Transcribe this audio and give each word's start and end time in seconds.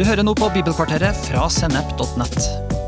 Du 0.00 0.04
hører 0.08 0.24
nå 0.24 0.32
på 0.32 0.46
Bibelkvarteret 0.54 1.18
fra 1.26 1.42
sennep.net. 1.52 2.36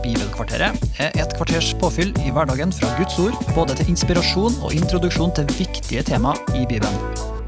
Bibelkvarteret 0.00 0.86
er 0.96 1.10
et 1.20 1.34
kvarters 1.36 1.74
påfyll 1.76 2.14
i 2.24 2.30
hverdagen 2.32 2.72
fra 2.72 2.88
Guds 2.96 3.18
ord, 3.20 3.36
både 3.52 3.76
til 3.76 3.90
inspirasjon 3.92 4.56
og 4.64 4.72
introduksjon 4.72 5.34
til 5.36 5.50
viktige 5.58 6.00
tema 6.08 6.32
i 6.56 6.62
Bibelen. 6.70 6.96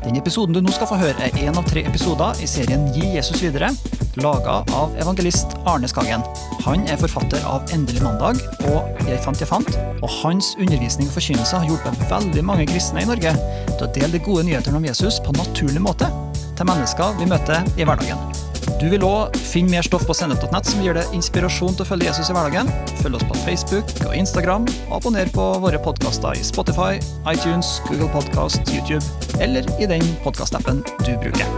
Den 0.02 0.20
episoden 0.20 0.52
du 0.52 0.60
nå 0.60 0.74
skal 0.76 0.90
få 0.92 1.00
høre, 1.00 1.16
er 1.16 1.40
én 1.46 1.56
av 1.56 1.64
tre 1.64 1.86
episoder 1.88 2.44
i 2.44 2.50
serien 2.50 2.84
Gi 2.92 3.14
Jesus 3.14 3.40
videre, 3.40 3.72
laga 4.20 4.60
av 4.76 4.92
evangelist 5.00 5.56
Arne 5.64 5.88
Skagen. 5.88 6.28
Han 6.68 6.84
er 6.84 7.00
forfatter 7.00 7.48
av 7.48 7.64
Endelig 7.72 8.04
mandag 8.04 8.44
og 8.68 9.08
Jeg 9.08 9.24
fant 9.24 9.40
jeg 9.40 9.48
fant, 9.48 9.82
og 10.04 10.16
hans 10.20 10.52
undervisning 10.60 11.08
og 11.08 11.16
forkynnelse 11.16 11.56
har 11.56 11.72
hjulpet 11.72 12.08
veldig 12.12 12.44
mange 12.52 12.68
kristne 12.68 13.00
i 13.00 13.08
Norge 13.08 13.32
til 13.72 13.88
å 13.88 13.92
dele 13.96 14.12
de 14.18 14.26
gode 14.28 14.44
nyhetene 14.44 14.76
om 14.76 14.92
Jesus 14.92 15.24
på 15.24 15.32
naturlig 15.40 15.80
måte 15.88 16.12
til 16.52 16.68
mennesker 16.68 17.16
vi 17.16 17.32
møter 17.32 17.64
i 17.80 17.88
hverdagen. 17.88 18.43
Du 18.84 18.90
vil 18.92 19.04
òg 19.08 19.32
finne 19.40 19.72
mer 19.72 19.84
stoff 19.86 20.02
på 20.04 20.12
sennep.nett 20.12 20.66
som 20.68 20.82
gir 20.84 20.92
deg 20.92 21.12
inspirasjon 21.16 21.72
til 21.72 21.86
å 21.86 21.88
følge 21.88 22.10
Jesus 22.10 22.28
i 22.28 22.34
hverdagen. 22.36 22.68
Følg 22.98 23.16
oss 23.16 23.22
på 23.24 23.36
Facebook 23.40 23.92
og 24.04 24.10
Instagram, 24.12 24.66
og 24.90 24.98
abonner 24.98 25.30
på 25.32 25.44
våre 25.62 25.78
podkaster 25.80 26.36
i 26.36 26.42
Spotify, 26.44 26.98
iTunes, 27.32 27.78
Google 27.86 28.10
Podcast, 28.12 28.60
YouTube 28.68 29.00
eller 29.40 29.64
i 29.80 29.88
den 29.88 30.04
podkastappen 30.20 30.82
du 31.00 31.14
bruker. 31.22 31.48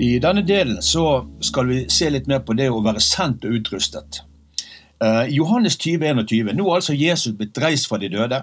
I 0.00 0.08
denne 0.24 0.40
delen 0.48 0.78
så 0.80 1.26
skal 1.44 1.68
vi 1.68 1.82
se 1.92 2.08
litt 2.14 2.30
mer 2.32 2.40
på 2.46 2.56
det 2.56 2.70
å 2.72 2.80
være 2.86 3.02
sendt 3.04 3.44
og 3.44 3.58
utrustet. 3.58 4.22
I 5.04 5.36
Johannes 5.36 5.76
20, 5.76 6.14
21. 6.22 6.54
Nå 6.56 6.64
er 6.70 6.78
altså 6.78 6.96
Jesus 6.96 7.36
blitt 7.36 7.60
reist 7.60 7.92
fra 7.92 8.00
de 8.00 8.08
døde, 8.16 8.40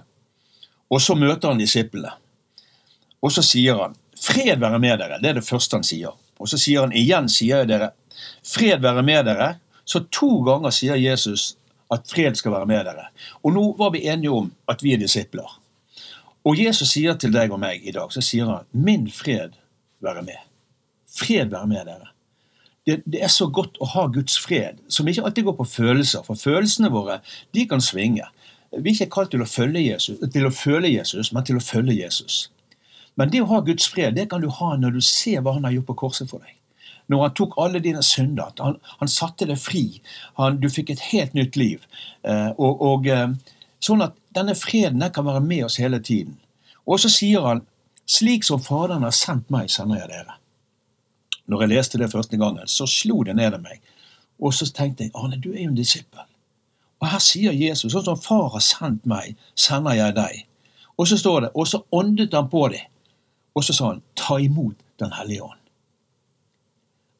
og 0.94 1.02
så 1.02 1.18
møter 1.18 1.50
han 1.50 1.66
disiplene. 1.66 2.14
Og 3.26 3.34
så 3.34 3.42
sier 3.42 3.82
han 3.82 3.98
'Fred 4.20 4.60
være 4.60 4.80
med 4.80 5.00
dere'. 5.00 5.22
Det 5.22 5.30
er 5.30 5.34
det 5.34 5.48
første 5.48 5.76
han 5.76 5.84
sier. 5.84 6.12
Og 6.40 6.48
så 6.48 6.58
sier 6.58 6.82
han 6.82 6.92
igjen, 6.92 7.30
sier 7.30 7.64
jeg 7.64 7.68
dere, 7.68 7.92
'Fred 8.44 8.82
være 8.82 9.04
med 9.04 9.26
dere'. 9.26 9.56
Så 9.86 10.04
to 10.12 10.42
ganger 10.44 10.70
sier 10.70 10.96
Jesus 10.96 11.56
at 11.92 12.06
fred 12.08 12.36
skal 12.36 12.52
være 12.52 12.66
med 12.66 12.86
dere. 12.86 13.08
Og 13.44 13.54
nå 13.54 13.64
var 13.78 13.90
vi 13.96 14.06
enige 14.08 14.32
om 14.32 14.52
at 14.70 14.84
vi 14.84 14.94
er 14.94 15.02
disipler. 15.02 15.50
Og 16.46 16.60
Jesus 16.60 16.94
sier 16.94 17.18
til 17.20 17.34
deg 17.34 17.52
og 17.52 17.60
meg 17.60 17.82
i 17.84 17.92
dag, 17.92 18.12
så 18.14 18.22
sier 18.22 18.46
han 18.46 18.66
'Min 18.72 19.12
fred 19.12 19.58
være 20.02 20.22
med'. 20.22 20.46
Fred 21.20 21.50
være 21.50 21.68
med 21.68 21.86
dere. 21.86 22.08
Det, 22.86 23.04
det, 23.06 23.24
er 23.24 23.28
så 23.28 23.48
godt 23.48 23.78
å 23.82 23.86
ha 23.86 24.08
Guds 24.08 24.40
fred, 24.40 24.80
som 24.90 25.08
ikke 25.08 25.24
alltid 25.24 25.44
går 25.44 25.58
på 25.58 25.64
følelser. 25.64 26.24
For 26.26 26.36
følelsene 26.36 26.90
våre 26.90 27.20
de 27.54 27.66
kan 27.68 27.82
svinge. 27.82 28.26
Vi 28.72 28.90
er 28.90 28.94
ikke 28.94 29.14
kalt 29.14 29.32
til 29.32 29.42
å, 29.42 29.50
følge 29.50 29.84
Jesus, 29.92 30.20
til 30.34 30.46
å 30.46 30.54
føle 30.54 30.90
Jesus, 30.90 31.34
men 31.34 31.46
til 31.46 31.60
å 31.60 31.64
følge 31.64 32.00
Jesus. 32.00 32.52
Men 33.20 33.34
det 33.34 33.44
å 33.44 33.50
ha 33.52 33.60
Guds 33.68 33.90
fred 33.92 34.16
det 34.16 34.30
kan 34.32 34.42
du 34.42 34.48
ha 34.48 34.72
når 34.80 34.96
du 34.96 35.02
ser 35.04 35.44
hva 35.44 35.58
han 35.58 35.68
har 35.68 35.76
gjort 35.76 35.90
på 35.92 36.00
korset 36.06 36.32
for 36.32 36.40
deg. 36.40 36.56
Når 37.12 37.24
han 37.26 37.36
tok 37.36 37.58
alle 37.60 37.82
dine 37.84 38.04
synder. 38.06 38.54
Han, 38.62 38.78
han 39.02 39.12
satte 39.12 39.48
deg 39.50 39.60
fri. 39.60 39.84
Han, 40.38 40.60
du 40.62 40.70
fikk 40.72 40.94
et 40.94 41.08
helt 41.10 41.34
nytt 41.36 41.58
liv. 41.60 41.84
Eh, 42.22 42.52
og, 42.54 42.84
og, 42.86 43.10
eh, 43.10 43.58
sånn 43.84 44.06
at 44.06 44.16
denne 44.38 44.54
freden 44.56 45.04
kan 45.12 45.26
være 45.26 45.42
med 45.44 45.66
oss 45.66 45.80
hele 45.82 46.00
tiden. 46.06 46.38
Og 46.86 47.02
så 47.02 47.10
sier 47.12 47.44
han 47.46 47.64
slik 48.10 48.46
som 48.46 48.62
Faderen 48.62 49.06
har 49.06 49.16
sendt 49.16 49.50
meg, 49.54 49.72
sender 49.74 50.04
jeg 50.04 50.12
dere. 50.14 50.38
Når 51.50 51.64
jeg 51.64 51.74
leste 51.74 52.02
det 52.02 52.12
første 52.14 52.38
gangen, 52.38 52.70
så 52.70 52.86
slo 52.90 53.24
det 53.26 53.36
ned 53.38 53.58
i 53.58 53.62
meg. 53.64 53.82
Og 54.40 54.54
så 54.56 54.70
tenkte 54.70 55.08
jeg 55.08 55.16
Arne, 55.18 55.42
du 55.42 55.52
er 55.52 55.64
jo 55.64 55.72
en 55.74 55.78
disippel. 55.78 56.26
Og 57.00 57.10
her 57.10 57.22
sier 57.24 57.56
Jesus 57.56 57.94
sånn 57.94 58.06
som 58.06 58.22
Far 58.22 58.54
har 58.54 58.64
sendt 58.64 59.06
meg, 59.10 59.36
sender 59.58 59.98
jeg 59.98 60.16
deg. 60.18 60.46
Og 61.00 61.10
så 61.10 61.18
står 61.18 61.46
det, 61.46 61.52
og 61.56 61.68
så 61.68 61.82
åndet 61.96 62.36
han 62.36 62.50
på 62.52 62.68
dem. 62.74 62.89
Og 63.60 63.66
så 63.68 63.76
sa 63.76 63.94
han, 63.94 64.04
ta 64.16 64.40
imot 64.40 64.78
Den 65.00 65.14
hellige 65.16 65.44
ånd. 65.44 65.60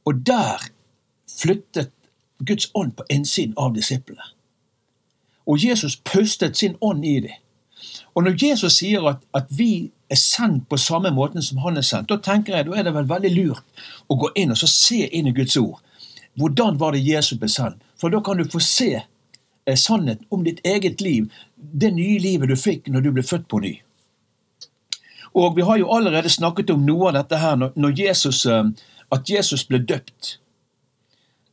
Og 0.06 0.18
der 0.28 0.66
flyttet 1.32 1.92
Guds 2.46 2.72
ånd 2.76 2.92
på 2.98 3.06
innsiden 3.10 3.54
av 3.58 3.72
disiplene. 3.76 4.26
Og 5.48 5.64
Jesus 5.64 5.96
pustet 5.96 6.58
sin 6.58 6.76
ånd 6.82 7.06
i 7.06 7.20
dem. 7.24 7.38
Og 8.16 8.24
når 8.24 8.36
Jesus 8.44 8.82
sier 8.82 9.06
at, 9.08 9.24
at 9.34 9.48
vi 9.50 9.92
er 10.10 10.20
sendt 10.20 10.68
på 10.70 10.78
samme 10.78 11.12
måten 11.16 11.44
som 11.46 11.62
han 11.64 11.80
er 11.80 11.86
sendt, 11.88 12.10
da 12.12 12.18
tenker 12.20 12.58
jeg, 12.58 12.68
da 12.68 12.76
er 12.76 12.88
det 12.88 12.96
vel 12.98 13.08
veldig 13.10 13.32
lurt 13.36 13.86
å 14.12 14.18
gå 14.20 14.32
inn 14.36 14.52
og 14.52 14.60
se 14.60 15.06
inn 15.08 15.30
i 15.30 15.36
Guds 15.36 15.58
ord. 15.62 15.80
Hvordan 16.40 16.80
var 16.80 16.96
det 16.96 17.06
Jesus 17.06 17.40
ble 17.40 17.50
sendt? 17.52 17.80
For 18.00 18.12
da 18.12 18.22
kan 18.24 18.40
du 18.40 18.48
få 18.50 18.62
se 18.64 18.92
eh, 19.00 19.78
sannheten 19.78 20.28
om 20.34 20.44
ditt 20.44 20.60
eget 20.68 21.02
liv, 21.02 21.32
det 21.56 21.94
nye 21.96 22.20
livet 22.20 22.52
du 22.52 22.58
fikk 22.60 22.88
når 22.92 23.06
du 23.06 23.12
ble 23.16 23.24
født 23.24 23.48
på 23.48 23.62
ny. 23.64 23.78
Og 25.34 25.56
Vi 25.56 25.62
har 25.62 25.78
jo 25.78 25.92
allerede 25.94 26.30
snakket 26.30 26.70
om 26.70 26.86
noe 26.86 27.10
av 27.10 27.14
dette 27.14 27.38
her 27.38 27.56
når 27.58 28.00
Jesus, 28.00 28.46
eh, 28.46 28.64
at 29.12 29.30
Jesus 29.30 29.64
ble 29.66 29.80
døpt. 29.80 30.38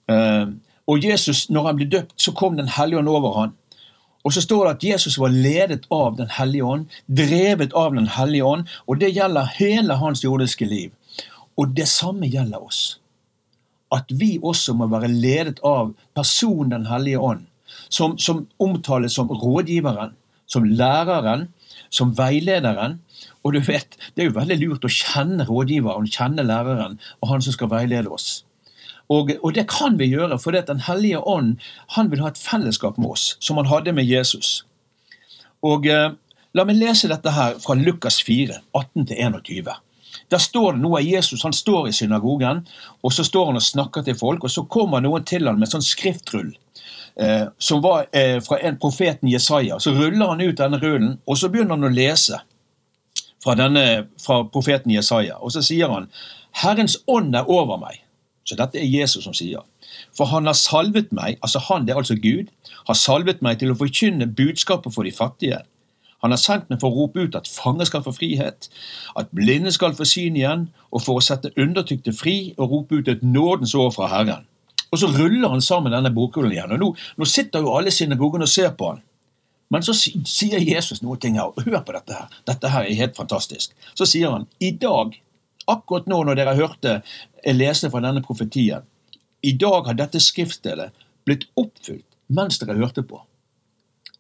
Eh, 0.09 0.47
og 0.87 1.05
Jesus, 1.05 1.51
når 1.51 1.67
han 1.67 1.77
ble 1.77 1.87
døpt, 1.91 2.15
så 2.17 2.33
kom 2.33 2.57
Den 2.57 2.69
hellige 2.69 2.99
ånd 2.99 3.09
over 3.09 3.41
han. 3.41 3.55
Og 4.25 4.33
så 4.33 4.43
står 4.43 4.65
det 4.65 4.75
at 4.75 4.85
Jesus 4.85 5.19
var 5.19 5.29
ledet 5.29 5.87
av 5.91 6.17
Den 6.17 6.29
hellige 6.29 6.65
ånd, 6.65 6.87
drevet 7.07 7.73
av 7.75 7.95
Den 7.95 8.07
hellige 8.07 8.45
ånd, 8.45 8.67
og 8.87 9.01
det 9.01 9.15
gjelder 9.15 9.53
hele 9.59 9.95
hans 9.95 10.25
jordiske 10.25 10.67
liv. 10.67 10.91
Og 11.57 11.77
det 11.77 11.89
samme 11.89 12.27
gjelder 12.27 12.63
oss. 12.63 12.99
At 13.93 14.11
vi 14.11 14.39
også 14.43 14.75
må 14.75 14.89
være 14.91 15.09
ledet 15.09 15.61
av 15.65 15.95
personen 16.15 16.71
Den 16.71 16.87
hellige 16.87 17.19
ånd, 17.19 17.47
som, 17.89 18.19
som 18.19 18.47
omtales 18.59 19.15
som 19.15 19.31
rådgiveren, 19.31 20.15
som 20.47 20.65
læreren, 20.65 21.49
som 21.91 22.15
veilederen, 22.19 23.01
og 23.45 23.55
du 23.55 23.61
vet, 23.61 23.97
Det 24.15 24.23
er 24.23 24.29
jo 24.29 24.41
veldig 24.41 24.59
lurt 24.61 24.85
å 24.85 24.93
kjenne 24.93 25.47
rådgiveren, 25.47 26.11
kjenne 26.11 26.43
læreren 26.43 26.99
og 27.23 27.29
han 27.29 27.43
som 27.43 27.53
skal 27.53 27.71
veilede 27.71 28.09
oss. 28.09 28.45
Og, 29.09 29.31
og 29.43 29.55
det 29.55 29.69
kan 29.71 29.99
vi 29.99 30.11
gjøre, 30.11 30.39
for 30.39 30.51
Den 30.51 30.81
hellige 30.81 31.21
ånd 31.21 31.57
han 31.95 32.11
vil 32.11 32.21
ha 32.21 32.29
et 32.29 32.39
fellesskap 32.39 32.99
med 32.99 33.11
oss, 33.11 33.37
som 33.41 33.57
han 33.57 33.71
hadde 33.71 33.93
med 33.93 34.05
Jesus. 34.05 34.65
Og 35.63 35.87
eh, 35.87 36.11
La 36.57 36.65
meg 36.65 36.79
lese 36.81 37.09
dette 37.11 37.33
her 37.37 37.59
fra 37.61 37.75
Lukas 37.77 38.17
4, 38.25 38.55
18-21. 38.73 39.67
Der 40.33 40.41
står 40.41 40.77
det 40.77 40.81
noe 40.81 41.03
av 41.03 41.05
Jesus. 41.05 41.43
Han 41.45 41.53
står 41.53 41.91
i 41.91 41.93
synagogen, 41.93 42.63
og 43.05 43.13
så 43.13 43.27
står 43.27 43.51
han 43.51 43.61
og 43.61 43.67
snakker 43.67 44.07
til 44.07 44.17
folk. 44.17 44.47
og 44.47 44.55
Så 44.55 44.65
kommer 44.65 45.05
noen 45.05 45.27
til 45.29 45.45
han 45.45 45.61
med 45.61 45.69
sånn 45.69 45.85
skriftrull. 45.85 46.55
Eh, 47.21 47.47
som 47.59 47.81
var 47.81 48.07
eh, 48.13 48.41
fra 48.45 48.59
en 48.59 48.79
profeten 48.79 49.29
Jesaja. 49.29 49.81
Så 49.81 49.91
ruller 49.91 50.27
han 50.27 50.41
ut 50.41 50.59
denne 50.59 50.79
rullen, 50.79 51.15
og 51.25 51.39
så 51.39 51.49
begynner 51.49 51.79
han 51.79 51.89
å 51.89 51.93
lese 51.93 52.43
fra, 53.45 53.55
denne, 53.57 54.09
fra 54.21 54.43
profeten 54.53 54.93
Jesaja. 54.93 55.39
Og 55.41 55.55
så 55.55 55.63
sier 55.65 55.89
han 55.89 56.11
Herrens 56.61 56.99
ånd 57.09 57.37
er 57.37 57.49
over 57.49 57.81
meg. 57.81 58.03
Så 58.45 58.57
dette 58.59 58.79
er 58.79 58.85
Jesus 58.87 59.25
som 59.25 59.35
sier. 59.35 59.65
For 60.17 60.29
han 60.29 60.47
har 60.47 60.57
salvet 60.59 61.09
meg, 61.17 61.39
altså 61.43 61.63
han, 61.71 61.87
det 61.87 61.95
er 61.95 62.03
altså 62.03 62.19
Gud, 62.21 62.53
har 62.87 62.99
salvet 62.99 63.41
meg 63.43 63.59
til 63.61 63.73
å 63.73 63.79
forkynne 63.81 64.29
budskapet 64.37 64.95
for 64.95 65.09
de 65.09 65.13
fattige. 65.17 65.63
Han 66.25 66.33
har 66.33 66.41
sendt 66.41 66.69
meg 66.71 66.81
for 66.81 66.93
å 66.93 67.05
rope 67.07 67.25
ut 67.27 67.37
at 67.39 67.49
fanger 67.49 67.89
skal 67.89 68.05
få 68.05 68.13
frihet, 68.17 68.69
at 69.17 69.33
blinde 69.37 69.73
skal 69.75 69.97
få 69.97 70.07
syn 70.09 70.37
igjen, 70.37 70.69
og 70.93 71.05
for 71.05 71.21
å 71.21 71.25
sette 71.25 71.53
undertrykte 71.57 72.15
fri 72.17 72.55
og 72.57 72.73
rope 72.73 73.01
ut 73.01 73.09
et 73.09 73.25
nådens 73.25 73.75
år 73.75 73.91
fra 73.97 74.09
Herren. 74.13 74.47
Og 74.93 75.01
så 75.01 75.11
ruller 75.11 75.51
han 75.51 75.63
sammen 75.65 75.95
denne 75.95 76.13
bokrullen 76.15 76.55
igjen. 76.55 76.73
og 76.77 76.83
nå, 76.83 76.89
nå 77.17 77.29
sitter 77.29 77.65
jo 77.65 77.75
alle 77.75 77.91
sine 77.91 78.15
synagogene 78.15 78.47
og 78.47 78.53
ser 78.53 78.73
på 78.79 78.93
han. 78.93 79.03
Men 79.75 79.83
så 79.83 79.95
sier 79.97 80.63
Jesus 80.63 81.03
noe 81.03 81.19
ting 81.19 81.39
her. 81.41 81.55
Hør 81.67 81.81
på 81.83 81.95
dette 81.97 82.15
her. 82.15 82.35
Dette 82.47 82.71
her 82.71 82.87
er 82.87 83.01
helt 83.01 83.17
fantastisk. 83.19 83.73
Så 83.99 84.07
sier 84.07 84.31
han 84.31 84.47
i 84.63 84.71
dag, 84.71 85.17
akkurat 85.67 86.07
nå 86.07 86.21
når 86.23 86.39
dere 86.39 86.55
hørte 86.59 87.01
jeg 87.43 87.59
leste 87.59 87.91
fra 87.91 88.03
denne 88.05 88.23
profetien, 88.23 88.87
i 89.43 89.53
dag 89.59 89.87
har 89.87 89.99
dette 89.99 90.23
skriftstedet 90.23 90.91
blitt 91.27 91.49
oppfylt 91.59 92.07
mens 92.35 92.59
dere 92.63 92.79
hørte 92.79 93.03
på. 93.07 93.21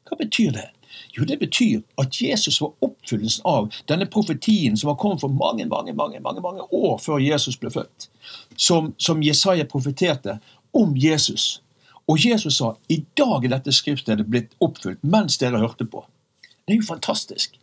Hva 0.07 0.19
betyr 0.19 0.53
det? 0.55 0.69
Jo, 1.17 1.25
det 1.25 1.39
betyr 1.39 1.81
at 2.01 2.21
Jesus 2.23 2.61
var 2.61 2.73
oppfyllelsen 2.85 3.45
av 3.49 3.69
denne 3.89 4.07
profetien 4.07 4.77
som 4.77 4.93
har 4.93 4.99
kommet 5.01 5.21
for 5.21 5.33
mange 5.33 5.67
mange, 5.67 5.93
mange, 5.93 6.21
mange, 6.21 6.41
mange 6.41 6.67
år 6.73 6.99
før 7.03 7.23
Jesus 7.23 7.57
ble 7.57 7.71
født. 7.71 8.09
Som, 8.57 8.95
som 8.99 9.23
Jesaja 9.23 9.65
profeterte 9.65 10.39
om 10.73 10.97
Jesus. 10.97 11.63
Og 12.07 12.25
Jesus 12.25 12.59
sa 12.61 12.75
i 12.89 13.03
dag 13.19 13.45
er 13.45 13.57
dette 13.57 13.75
skriftstedet 13.75 14.27
blitt 14.31 14.55
oppfylt 14.63 15.03
mens 15.03 15.39
dere 15.43 15.63
hørte 15.63 15.89
på. 15.91 16.05
Det 16.67 16.75
er 16.75 16.83
jo 16.83 16.89
fantastisk. 16.89 17.59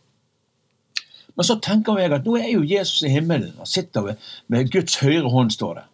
Men 1.34 1.46
så 1.46 1.56
tenker 1.62 1.98
jeg 1.98 2.12
at 2.14 2.26
nå 2.26 2.36
er 2.38 2.52
jo 2.52 2.62
Jesus 2.66 3.02
i 3.02 3.10
himmelen. 3.10 3.54
Han 3.58 3.68
sitter 3.68 4.14
med 4.46 4.70
Guds 4.72 5.00
høyre 5.02 5.30
hånd, 5.30 5.50
står 5.54 5.80
det. 5.80 5.84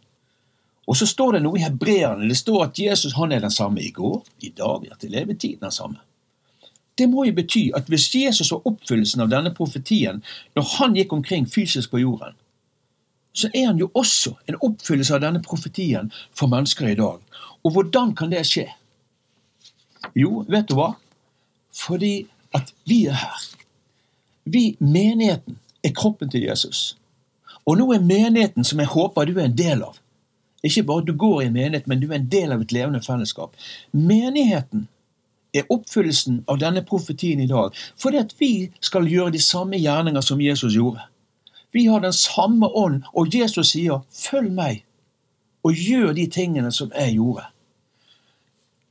Og 0.91 0.97
så 0.99 1.07
står 1.07 1.37
det 1.37 1.45
noe 1.45 1.59
i 1.59 1.63
hebreerne. 1.63 2.29
Det 2.29 2.37
står 2.39 2.65
at 2.65 2.79
Jesus 2.79 3.15
han 3.15 3.33
er 3.33 3.45
den 3.45 3.55
samme 3.55 3.83
i 3.83 3.93
går, 3.95 4.25
i 4.43 4.51
dag, 4.57 4.87
til 5.01 5.15
levetiden 5.15 5.63
den 5.63 5.75
samme. 5.75 6.03
Det 7.01 7.09
må 7.09 7.25
jo 7.25 7.33
bety 7.33 7.71
at 7.77 7.89
hvis 7.89 8.11
Jesus 8.13 8.51
var 8.53 8.67
oppfyllelsen 8.69 9.23
av 9.25 9.31
denne 9.33 9.55
profetien 9.57 10.21
når 10.59 10.67
han 10.77 10.97
gikk 10.99 11.15
omkring 11.17 11.47
fysisk 11.49 11.95
på 11.95 12.03
jorden, 12.03 12.35
så 13.33 13.49
er 13.55 13.71
han 13.71 13.79
jo 13.81 13.89
også 13.97 14.35
en 14.51 14.59
oppfyllelse 14.61 15.15
av 15.17 15.23
denne 15.25 15.41
profetien 15.41 16.11
for 16.37 16.51
mennesker 16.53 16.91
i 16.91 16.99
dag. 16.99 17.23
Og 17.65 17.73
hvordan 17.73 18.13
kan 18.19 18.33
det 18.33 18.43
skje? 18.49 18.67
Jo, 20.19 20.45
vet 20.51 20.69
du 20.69 20.77
hva? 20.77 20.93
Fordi 21.73 22.27
at 22.57 22.75
vi 22.89 23.05
er 23.09 23.17
her. 23.23 23.49
Vi, 24.45 24.77
menigheten, 24.81 25.59
er 25.85 25.97
kroppen 25.97 26.29
til 26.29 26.45
Jesus. 26.45 26.97
Og 27.65 27.79
nå 27.79 27.87
er 27.95 28.05
menigheten, 28.05 28.65
som 28.65 28.81
jeg 28.83 28.91
håper 28.93 29.29
du 29.29 29.39
er 29.39 29.49
en 29.49 29.57
del 29.57 29.85
av 29.87 29.97
Ikke 30.61 30.83
bare 30.85 31.05
du 31.09 31.15
går 31.17 31.39
i 31.41 31.45
en 31.47 31.55
menighet, 31.55 31.87
men 31.89 32.01
du 32.03 32.11
er 32.11 32.19
en 32.19 32.29
del 32.29 32.51
av 32.53 32.61
et 32.61 32.73
levende 32.77 33.01
fellesskap. 33.01 33.55
Menigheten 33.97 34.89
er 35.55 35.71
oppfyllelsen 35.71 36.45
av 36.49 36.61
denne 36.61 36.83
profetien 36.87 37.41
i 37.41 37.49
dag, 37.51 37.75
fordi 37.99 38.21
at 38.21 38.35
vi 38.39 38.71
skal 38.81 39.09
gjøre 39.09 39.35
de 39.35 39.43
samme 39.43 39.79
gjerninger 39.79 40.21
som 40.21 40.41
Jesus 40.41 40.75
gjorde. 40.75 41.01
Vi 41.73 41.87
har 41.87 42.01
den 42.01 42.13
samme 42.13 42.67
ånd, 42.67 43.03
og 43.15 43.35
Jesus 43.35 43.71
sier 43.71 44.03
'følg 44.13 44.53
meg', 44.53 44.85
og 45.63 45.73
gjør 45.75 46.13
de 46.13 46.27
tingene 46.27 46.73
som 46.73 46.93
jeg 46.97 47.15
gjorde. 47.15 47.45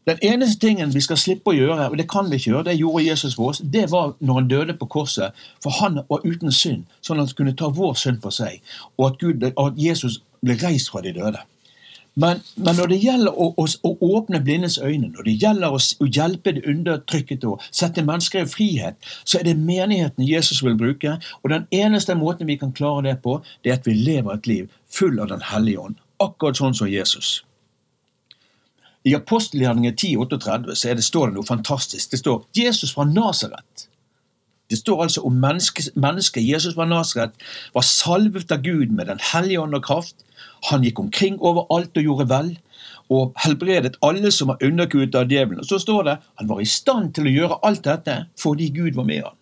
Den 0.09 0.17
eneste 0.21 0.67
tingen 0.67 0.94
vi 0.94 1.01
skal 1.01 1.17
slippe 1.17 1.51
å 1.51 1.53
gjøre, 1.53 1.89
og 1.91 1.97
det 1.97 2.07
kan 2.09 2.31
vi 2.31 2.39
ikke 2.39 2.50
gjøre, 2.50 2.63
det 2.63 2.79
gjorde 2.79 3.05
Jesus 3.05 3.35
for 3.35 3.51
oss, 3.51 3.62
det 3.73 3.91
var 3.91 4.15
når 4.19 4.33
han 4.33 4.47
døde 4.47 4.73
på 4.73 4.85
korset. 4.85 5.31
For 5.63 5.69
han 5.69 6.00
var 6.09 6.25
uten 6.25 6.51
synd, 6.51 6.88
sånn 7.01 7.19
at 7.19 7.27
han 7.29 7.38
kunne 7.38 7.53
ta 7.59 7.69
vår 7.69 7.94
synd 7.94 8.21
på 8.23 8.31
seg, 8.31 8.62
og 8.97 9.05
at, 9.12 9.19
Gud, 9.21 9.44
at 9.44 9.77
Jesus 9.77 10.23
ble 10.41 10.57
reist 10.63 10.89
fra 10.89 11.03
de 11.05 11.13
døde. 11.13 11.44
Men, 12.15 12.41
men, 12.56 12.75
når 12.75 12.89
det 12.91 12.97
gjelder 13.03 13.35
å, 13.38 13.51
å, 13.57 13.65
å, 13.85 13.91
åpne 14.17 14.41
blindes 14.44 14.77
øyne, 14.81 15.11
når 15.13 15.27
det 15.27 15.35
gjelder 15.44 15.75
å, 15.75 15.79
å 15.79 16.07
hjelpe 16.09 16.53
det 16.57 16.65
undertrykkede 16.67 17.47
og 17.47 17.65
sette 17.69 18.03
mennesker 18.03 18.44
i 18.44 18.50
frihet, 18.50 19.11
så 19.23 19.39
er 19.39 19.47
det 19.47 19.56
menigheten 19.59 20.27
Jesus 20.27 20.63
vil 20.65 20.77
bruke. 20.79 21.17
Og 21.44 21.53
den 21.53 21.67
eneste 21.71 22.17
måten 22.19 22.50
vi 22.50 22.57
kan 22.59 22.73
klare 22.75 23.06
det 23.07 23.19
på, 23.23 23.38
det 23.63 23.71
er 23.71 23.79
at 23.79 23.88
vi 23.88 23.95
lever 23.95 24.33
et 24.33 24.50
liv 24.50 24.73
full 24.89 25.19
av 25.21 25.29
Den 25.31 25.45
hellige 25.51 25.85
ånd. 25.85 26.01
Akkurat 26.19 26.59
sånn 26.59 26.75
som 26.75 26.89
Jesus. 26.91 27.44
I 29.07 29.13
apostelgjerningen 29.15 29.95
10.38 29.95 30.75
så 30.75 30.95
står 31.05 31.29
det 31.29 31.38
noe 31.38 31.47
fantastisk. 31.47 32.12
Det 32.12 32.19
står 32.19 32.41
Jesus 32.57 32.91
fra 32.97 33.05
Nasaret. 33.07 33.85
Det 34.69 34.77
står 34.77 35.05
altså 35.05 35.23
om 35.25 35.38
mennesket 35.39 35.95
menneske, 35.97 36.41
Jesus 36.44 36.75
fra 36.75 36.85
Nasaret 36.85 37.33
var 37.73 37.85
salvet 37.88 38.51
av 38.51 38.62
Gud 38.65 38.91
med 38.94 39.07
Den 39.07 39.21
hellige 39.31 39.62
ånd 39.63 39.77
og 39.77 39.88
kraft 39.88 40.19
han 40.69 40.83
gikk 40.83 41.00
omkring 41.00 41.39
overalt 41.39 41.97
og 41.97 42.03
gjorde 42.03 42.30
vel, 42.30 42.53
og 43.09 43.33
helbredet 43.44 43.97
alle 44.06 44.31
som 44.31 44.51
var 44.51 44.63
underkuet 44.63 45.15
av 45.18 45.30
djevelen. 45.31 45.63
Og 45.63 45.68
så 45.69 45.80
står 45.81 46.06
det 46.06 46.15
han 46.41 46.50
var 46.50 46.62
i 46.62 46.69
stand 46.69 47.13
til 47.18 47.27
å 47.27 47.33
gjøre 47.33 47.59
alt 47.65 47.83
dette 47.88 48.18
fordi 48.39 48.69
Gud 48.75 48.97
var 49.00 49.07
med 49.09 49.24
han. 49.25 49.38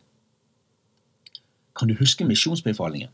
Kan 1.78 1.92
du 1.92 1.98
huske 2.00 2.26
misjonsbefalingen? 2.26 3.12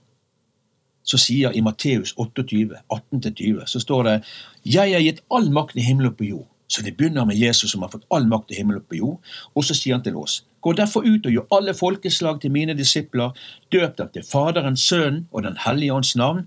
Så 1.03 1.19
sier 1.19 1.51
i 1.51 1.61
Matteus 1.61 2.13
28, 2.15 2.77
18-20, 2.87 3.65
så 3.67 3.79
står 3.79 4.03
det 4.07 4.15
Jeg 4.63 4.93
har 4.93 5.03
gitt 5.03 5.23
all 5.33 5.49
makt 5.51 5.75
i 5.75 5.83
himmel 5.83 6.13
og 6.13 6.17
på 6.21 6.29
jord. 6.29 6.47
Så 6.67 6.81
det 6.81 6.95
begynner 6.97 7.25
med 7.25 7.35
Jesus 7.35 7.71
som 7.71 7.83
har 7.83 7.91
fått 7.91 8.05
all 8.09 8.23
makt 8.29 8.53
i 8.53 8.57
himmel 8.57 8.79
og 8.79 8.87
på 8.87 8.97
jord. 9.01 9.33
Og 9.53 9.65
så 9.67 9.75
sier 9.77 9.97
han 9.97 10.05
til 10.05 10.17
oss 10.17 10.41
Gå 10.63 10.71
derfor 10.79 11.03
ut 11.03 11.25
og 11.27 11.33
gjør 11.35 11.49
alle 11.51 11.73
folkeslag 11.75 12.37
til 12.39 12.53
mine 12.55 12.71
disipler, 12.77 13.33
døp 13.71 13.97
dem 13.97 14.13
til 14.13 14.23
Faderens, 14.23 14.85
Sønnen 14.87 15.25
og 15.33 15.43
Den 15.43 15.57
hellige 15.59 15.91
ånds 15.93 16.15
navn, 16.15 16.45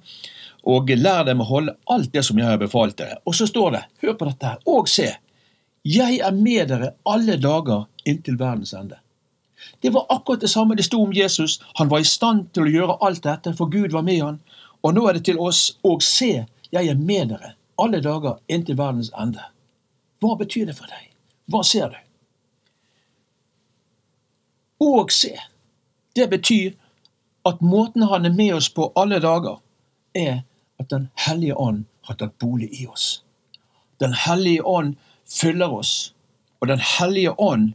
og 0.67 0.91
lær 0.91 1.25
dem 1.27 1.41
å 1.41 1.47
holde 1.47 1.77
alt 1.95 2.13
det 2.13 2.25
som 2.27 2.39
jeg 2.39 2.49
har 2.49 2.59
befalt 2.59 2.99
dere. 2.99 3.21
Og 3.25 3.37
så 3.39 3.47
står 3.47 3.71
det, 3.77 3.83
hør 4.03 4.17
på 4.19 4.29
dette 4.29 4.53
her, 4.53 4.63
og 4.67 4.89
se, 4.91 5.13
jeg 5.87 6.19
er 6.19 6.35
med 6.35 6.73
dere 6.73 6.95
alle 7.07 7.37
dager 7.39 7.87
inntil 8.05 8.39
verdens 8.41 8.75
ende. 8.75 8.99
Det 9.81 9.93
var 9.95 10.07
akkurat 10.11 10.43
det 10.43 10.51
samme 10.51 10.75
det 10.75 10.87
sto 10.87 10.99
om 11.03 11.13
Jesus. 11.15 11.61
Han 11.79 11.89
var 11.89 12.03
i 12.03 12.09
stand 12.09 12.51
til 12.55 12.67
å 12.67 12.73
gjøre 12.73 12.99
alt 13.07 13.23
dette, 13.23 13.55
for 13.55 13.71
Gud 13.71 13.95
var 13.95 14.03
med 14.07 14.23
han. 14.23 14.41
Og 14.83 14.95
nå 14.95 15.07
er 15.07 15.19
det 15.19 15.27
til 15.29 15.39
oss 15.43 15.77
og 15.87 16.03
se, 16.03 16.47
jeg 16.71 16.91
er 16.91 16.99
med 16.99 17.31
dere 17.35 17.55
alle 17.79 18.01
dager 18.01 18.41
inntil 18.49 18.79
verdens 18.79 19.13
ende. 19.21 19.43
Hva 20.23 20.37
betyr 20.41 20.67
det 20.71 20.77
for 20.79 20.89
deg? 20.91 21.11
Hva 21.53 21.63
ser 21.67 21.93
du? 21.93 21.99
Og 24.87 25.13
se. 25.13 25.35
Det 26.17 26.27
betyr 26.33 26.75
at 27.47 27.63
måten 27.63 28.07
han 28.11 28.27
er 28.27 28.35
med 28.35 28.57
oss 28.57 28.69
på 28.73 28.91
alle 28.97 29.21
dager, 29.23 29.61
er 30.17 30.43
at 30.81 30.91
Den 30.91 31.09
hellige 31.15 31.55
ånd 31.55 31.85
har 32.03 32.15
tatt 32.15 32.39
bolig 32.39 32.69
i 32.83 32.87
oss. 32.87 33.23
Den 34.01 34.13
hellige 34.13 34.63
ånd 34.63 34.95
fyller 35.27 35.73
oss, 35.73 36.15
og 36.61 36.69
Den 36.69 36.81
hellige 36.81 37.41
ånd 37.41 37.73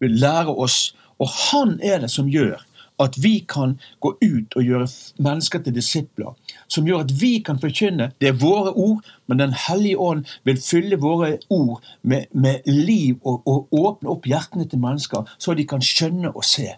vil 0.00 0.10
lære 0.10 0.54
oss, 0.54 0.94
og 1.18 1.28
han 1.28 1.78
er 1.82 2.02
det 2.02 2.10
som 2.10 2.28
gjør 2.28 2.62
at 3.02 3.18
vi 3.18 3.38
kan 3.48 3.78
gå 4.00 4.12
ut 4.20 4.56
og 4.56 4.62
gjøre 4.62 4.88
mennesker 5.22 5.62
til 5.62 5.74
disipler. 5.74 6.34
Som 6.68 6.86
gjør 6.86 7.04
at 7.06 7.14
vi 7.20 7.38
kan 7.44 7.60
forkynne. 7.60 8.10
Det 8.20 8.28
er 8.28 8.38
våre 8.40 8.72
ord, 8.72 9.02
men 9.26 9.38
Den 9.38 9.54
hellige 9.68 9.98
ånd 9.98 10.24
vil 10.44 10.60
fylle 10.60 10.96
våre 11.00 11.38
ord 11.50 11.82
med, 12.02 12.24
med 12.32 12.60
liv 12.66 13.18
og, 13.24 13.42
og, 13.46 13.68
åpne 13.72 14.08
opp 14.08 14.26
hjertene 14.26 14.68
til 14.68 14.78
mennesker, 14.78 15.24
så 15.38 15.54
de 15.54 15.66
kan 15.66 15.82
skjønne 15.82 16.30
og 16.36 16.44
se 16.44 16.68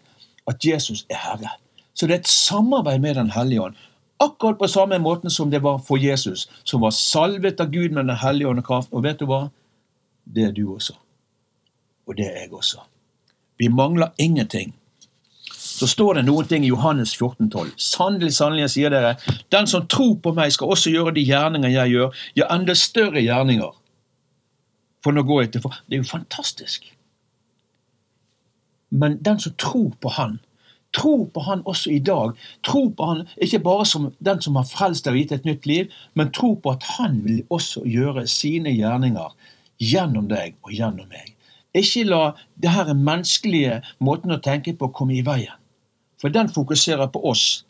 at 0.46 0.64
Jesus 0.64 1.06
er 1.10 1.20
Herre. 1.20 1.56
Så 1.94 2.06
det 2.06 2.14
er 2.14 2.20
et 2.20 2.28
samarbeid 2.28 3.00
med 3.00 3.14
Den 3.14 3.30
hellige 3.30 3.62
ånd. 3.62 3.74
Akkurat 4.22 4.58
på 4.58 4.68
samme 4.68 4.98
måten 4.98 5.30
som 5.30 5.50
det 5.50 5.62
var 5.62 5.78
for 5.78 5.98
Jesus, 5.98 6.48
som 6.64 6.80
var 6.80 6.90
salvet 6.90 7.60
av 7.60 7.70
Gud 7.70 7.92
med 7.92 8.06
Den 8.06 8.16
hellige 8.16 8.48
ånd 8.48 8.62
og 8.62 8.66
kraft. 8.66 8.92
Og 8.92 9.02
vet 9.02 9.18
du 9.18 9.26
hva? 9.26 9.48
Det 10.24 10.44
er 10.44 10.52
du 10.52 10.74
også. 10.74 10.94
Og 12.06 12.16
det 12.16 12.26
er 12.26 12.44
jeg 12.44 12.52
også. 12.52 12.80
Vi 13.58 13.68
mangler 13.68 14.12
ingenting. 14.18 14.74
Så 15.50 15.86
står 15.86 16.14
det 16.14 16.24
noen 16.24 16.46
ting 16.46 16.64
i 16.64 16.70
Johannes 16.70 17.16
14, 17.16 17.50
12. 17.50 17.70
Sannelig, 17.76 18.34
sannelig, 18.36 18.68
sier 18.70 18.92
dere, 18.94 19.16
den 19.50 19.66
som 19.66 19.88
tror 19.90 20.14
på 20.22 20.32
meg, 20.36 20.52
skal 20.54 20.70
også 20.70 20.92
gjøre 20.92 21.14
de 21.16 21.24
gjerninger 21.26 21.72
jeg 21.72 21.94
gjør, 21.96 22.20
ja, 22.38 22.46
enda 22.54 22.76
større 22.78 23.22
gjerninger. 23.24 23.72
For 25.02 25.12
nå 25.12 25.24
går 25.26 25.42
jeg 25.42 25.52
til 25.52 25.64
for 25.64 25.80
Det 25.88 25.98
er 25.98 26.04
jo 26.04 26.08
fantastisk. 26.08 26.86
Men 28.94 29.18
den 29.26 29.40
som 29.42 29.56
tror 29.58 29.90
på 30.00 30.08
Han, 30.14 30.38
Tro 30.94 31.24
på 31.34 31.42
Han 31.48 31.62
også 31.66 31.90
i 31.90 31.98
dag. 31.98 32.36
Tro 32.66 32.88
på 32.88 33.10
Han 33.10 33.24
ikke 33.42 33.62
bare 33.64 33.86
som 33.86 34.12
den 34.24 34.42
som 34.44 34.56
har 34.56 34.68
frelst 34.68 35.04
deg 35.06 35.14
og 35.16 35.20
gitt 35.22 35.36
et 35.36 35.48
nytt 35.48 35.66
liv, 35.66 35.92
men 36.14 36.32
tro 36.32 36.54
på 36.54 36.74
at 36.74 36.86
Han 36.96 37.20
vil 37.24 37.42
også 37.50 37.84
gjøre 37.88 38.26
sine 38.30 38.72
gjerninger 38.74 39.34
gjennom 39.82 40.28
deg 40.30 40.54
og 40.62 40.74
gjennom 40.74 41.08
meg. 41.10 41.34
Ikke 41.74 42.04
la 42.06 42.22
det 42.62 42.70
her 42.70 42.92
menneskelige 42.94 43.80
måten 43.98 44.30
å 44.30 44.42
tenke 44.42 44.76
på 44.78 44.92
komme 44.94 45.16
i 45.16 45.24
veien, 45.26 45.56
for 46.22 46.30
den 46.30 46.52
fokuserer 46.52 47.10
på 47.10 47.22
oss. 47.26 47.64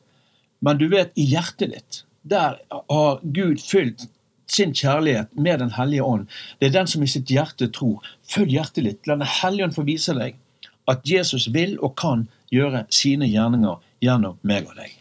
Men 0.61 0.77
du 0.81 0.91
vet, 0.93 1.13
i 1.17 1.25
hjertet 1.29 1.73
ditt, 1.73 2.03
der 2.23 2.61
har 2.71 3.25
Gud 3.25 3.61
fylt 3.65 4.07
sin 4.47 4.75
kjærlighet 4.77 5.33
med 5.37 5.59
Den 5.59 5.71
hellige 5.71 6.03
ånd. 6.03 6.29
Det 6.61 6.69
er 6.69 6.79
den 6.79 6.87
som 6.87 7.03
i 7.03 7.09
sitt 7.09 7.31
hjerte 7.33 7.69
tror. 7.73 8.05
Følg 8.29 8.53
hjertet 8.53 8.85
ditt. 8.85 9.07
La 9.07 9.17
Den 9.17 9.29
hellige 9.41 9.65
ånd 9.65 9.77
få 9.77 9.87
vise 9.89 10.15
deg 10.17 10.37
at 10.89 11.01
Jesus 11.09 11.49
vil 11.53 11.79
og 11.81 11.97
kan 11.97 12.27
gjøre 12.55 12.85
sine 12.91 13.29
gjerninger 13.31 13.81
gjennom 14.05 14.39
meg 14.43 14.69
og 14.71 14.79
deg. 14.79 15.01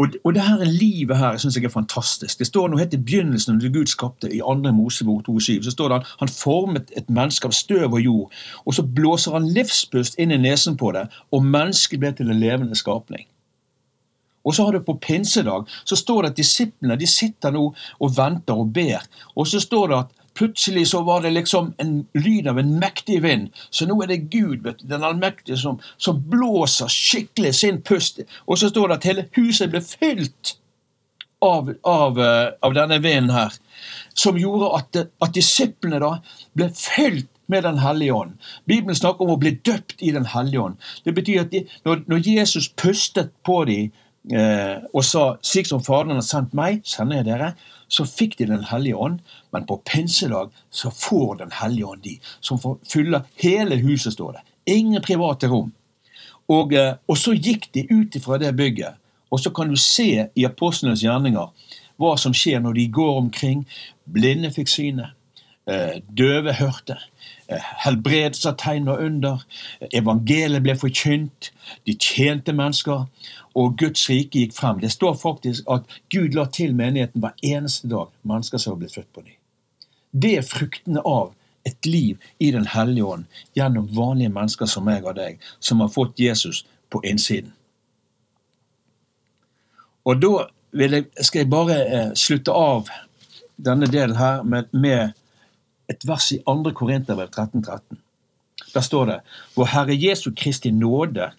Og, 0.00 0.14
og 0.24 0.34
det 0.34 0.42
her 0.42 0.64
livet 0.64 1.16
her 1.16 1.36
synes 1.36 1.56
jeg 1.56 1.64
er 1.64 1.72
fantastisk. 1.72 2.38
Det 2.38 2.46
står 2.48 2.70
noe 2.70 2.80
helt 2.80 2.94
i 2.96 3.00
begynnelsen 3.00 3.58
når 3.58 3.72
Gud 3.74 3.90
skapte 3.92 4.30
i 4.32 4.38
2. 4.40 4.72
Mosebok 4.72 5.26
2,7. 5.28 5.58
Så 5.66 5.74
står 5.74 5.92
det 5.92 5.98
at 6.00 6.14
han 6.22 6.32
formet 6.32 6.92
et 6.96 7.10
menneske 7.12 7.50
av 7.50 7.52
støv 7.52 7.98
og 7.98 8.00
jord, 8.00 8.38
og 8.64 8.76
så 8.76 8.86
blåser 8.86 9.36
han 9.36 9.50
livspust 9.52 10.16
inn 10.16 10.32
i 10.32 10.40
nesen 10.40 10.78
på 10.80 10.94
det, 10.96 11.04
og 11.36 11.44
mennesket 11.44 12.00
ble 12.00 12.14
til 12.16 12.32
en 12.32 12.40
levende 12.40 12.78
skapning. 12.78 13.26
Og 14.40 14.56
så 14.56 14.64
har 14.64 14.72
du 14.72 14.80
på 14.84 14.96
pinsedag 14.96 15.68
så 15.84 15.96
står 15.96 16.22
det 16.22 16.30
at 16.32 16.40
disiplene 16.40 16.96
de 16.96 17.06
sitter 17.06 17.52
nå 17.52 17.66
og 18.00 18.16
venter 18.16 18.56
og 18.56 18.72
ber. 18.72 19.04
Og 19.36 19.48
så 19.52 19.60
står 19.60 19.92
det 19.92 19.98
at 19.98 20.14
Plutselig 20.40 20.86
så 20.88 21.02
var 21.04 21.20
det 21.20 21.34
liksom 21.34 21.74
en 21.82 22.06
lyd 22.16 22.48
av 22.48 22.58
en 22.58 22.70
mektig 22.80 23.18
vind. 23.22 23.50
Så 23.70 23.84
nå 23.84 23.98
er 24.00 24.08
det 24.08 24.30
Gud, 24.32 24.64
den 24.80 25.04
allmektige, 25.04 25.58
som, 25.60 25.76
som 26.00 26.22
blåser 26.32 26.88
skikkelig 26.88 27.52
sin 27.58 27.82
pust. 27.84 28.22
Og 28.48 28.56
så 28.56 28.70
står 28.72 28.88
det 28.88 28.96
at 28.96 29.08
hele 29.10 29.26
huset 29.36 29.68
ble 29.68 29.82
fylt 29.84 30.54
av, 31.44 31.68
av, 31.84 32.16
uh, 32.16 32.52
av 32.64 32.76
denne 32.76 33.02
vinden 33.04 33.34
her. 33.36 33.52
Som 34.16 34.40
gjorde 34.40 34.72
at, 34.78 35.02
at 35.20 35.36
disiplene 35.36 36.00
da 36.00 36.14
ble 36.56 36.70
fylt 36.76 37.28
med 37.50 37.62
Den 37.62 37.78
hellige 37.82 38.12
ånd. 38.12 38.36
Bibelen 38.64 38.96
snakker 38.96 39.26
om 39.26 39.34
å 39.34 39.40
bli 39.40 39.50
døpt 39.66 39.98
i 40.06 40.12
Den 40.14 40.28
hellige 40.30 40.60
ånd. 40.62 40.76
Det 41.04 41.12
betyr 41.16 41.40
at 41.42 41.52
de, 41.52 41.64
når, 41.84 42.04
når, 42.06 42.20
Jesus 42.22 42.68
pustet 42.78 43.32
på 43.44 43.64
dem 43.66 43.90
eh, 44.28 44.82
og 44.94 45.04
sa 45.04 45.36
'slik 45.42 45.66
som 45.66 45.84
Faderen 45.84 46.20
har 46.20 46.26
sendt 46.26 46.54
meg, 46.54 46.80
sender 46.84 47.16
jeg 47.16 47.26
dere', 47.26 47.54
så 47.88 48.04
fikk 48.04 48.38
de 48.38 48.46
Den 48.46 48.64
hellige 48.64 48.96
ånd, 48.96 49.18
men 49.52 49.66
på 49.66 49.82
pinsedag 49.84 50.50
så 50.70 50.90
får 50.90 51.34
Den 51.38 51.52
hellige 51.52 51.86
ånd 51.86 52.02
de, 52.02 52.18
som 52.40 52.58
fyller 52.92 53.22
hele 53.36 53.76
huset, 53.76 54.12
står 54.12 54.32
det. 54.32 54.40
Ingen 54.66 55.02
private 55.02 55.48
rom. 55.48 55.72
Og, 56.48 56.74
eh, 56.74 56.94
og 57.08 57.16
så 57.18 57.32
gikk 57.32 57.72
de 57.74 57.86
ut 57.90 58.16
fra 58.24 58.38
det 58.38 58.56
bygget, 58.56 58.94
og 59.30 59.40
så 59.40 59.50
kan 59.50 59.68
du 59.68 59.76
se 59.76 60.26
i 60.34 60.44
apostlenes 60.44 61.02
gjerninger 61.02 61.48
hva 62.00 62.16
som 62.18 62.34
skjer 62.34 62.62
når 62.64 62.78
de 62.78 62.86
går 62.88 63.16
omkring. 63.16 63.66
Blinde 64.10 64.50
fikk 64.50 64.68
syne, 64.72 65.12
eh, 65.68 66.00
døve 66.16 66.52
hørte, 66.56 66.96
eh, 67.48 67.60
helbredelse 67.84 68.48
av 68.48 68.56
tegn 68.56 68.88
og 68.88 69.02
under. 69.04 69.44
Evangeliet 69.92 70.62
ble 70.62 70.74
forkynt, 70.74 71.50
de 71.86 71.94
tjente 71.94 72.52
mennesker 72.52 73.06
og 73.54 73.76
Guds 73.78 74.08
rike 74.10 74.38
gikk 74.38 74.54
frem. 74.56 74.80
Det 74.80 74.92
står 74.92 75.14
faktisk 75.18 75.68
at 75.70 75.86
Gud 76.12 76.34
la 76.34 76.46
til 76.46 76.74
menigheten 76.76 77.22
hver 77.22 77.36
eneste 77.42 77.88
dag 77.90 78.10
mennesker 78.22 78.58
som 78.58 78.74
var 78.74 78.82
blitt 78.82 78.94
født 78.94 79.12
på 79.14 79.24
ny. 79.26 79.36
Det 80.10 80.32
er 80.38 80.46
fruktene 80.46 81.02
av 81.06 81.32
et 81.66 81.86
liv 81.86 82.18
i 82.38 82.50
Den 82.50 82.66
hellige 82.66 83.04
ånd 83.04 83.24
gjennom 83.54 83.88
vanlige 83.94 84.32
mennesker 84.32 84.66
som 84.66 84.86
meg 84.88 85.04
og 85.04 85.16
deg, 85.18 85.40
som 85.60 85.80
har 85.80 85.92
fått 85.92 86.18
Jesus 86.18 86.64
på 86.90 87.02
innsiden. 87.04 87.52
Og 90.04 90.20
da 90.22 90.46
jeg, 90.72 91.04
skal 91.20 91.42
jeg 91.42 91.50
bare 91.50 91.76
eh, 91.84 92.12
slutte 92.16 92.54
av 92.54 92.88
denne 93.60 93.86
delen 93.90 94.16
her 94.16 94.42
med, 94.42 94.70
med 94.72 95.12
et 95.90 96.06
vers 96.08 96.30
i 96.32 96.40
2. 96.46 96.72
Korinterbrev 96.72 97.28
13.13. 97.28 97.66
13. 97.66 98.00
Der 98.74 98.80
står 98.80 99.06
det 99.06 99.18
Vår 99.54 99.64
Herre 99.74 99.94
Jesu 99.94 100.30
Kristi 100.36 100.70
nåde, 100.70 101.32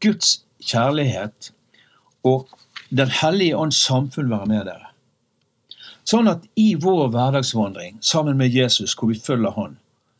Guds 0.00 0.45
kjærlighet 0.66 1.52
og 2.24 2.48
Den 2.90 3.10
hellige 3.10 3.56
ånds 3.58 3.76
samfunn 3.82 4.28
være 4.30 4.46
med 4.46 4.68
dere. 4.68 4.92
Sånn 6.06 6.28
at 6.30 6.44
i 6.54 6.76
vår 6.78 7.08
hverdagsvandring 7.10 7.96
sammen 7.98 8.36
med 8.38 8.54
Jesus, 8.54 8.94
hvor 8.94 9.10
vi 9.10 9.18
følger 9.18 9.56
Han, 9.56 9.72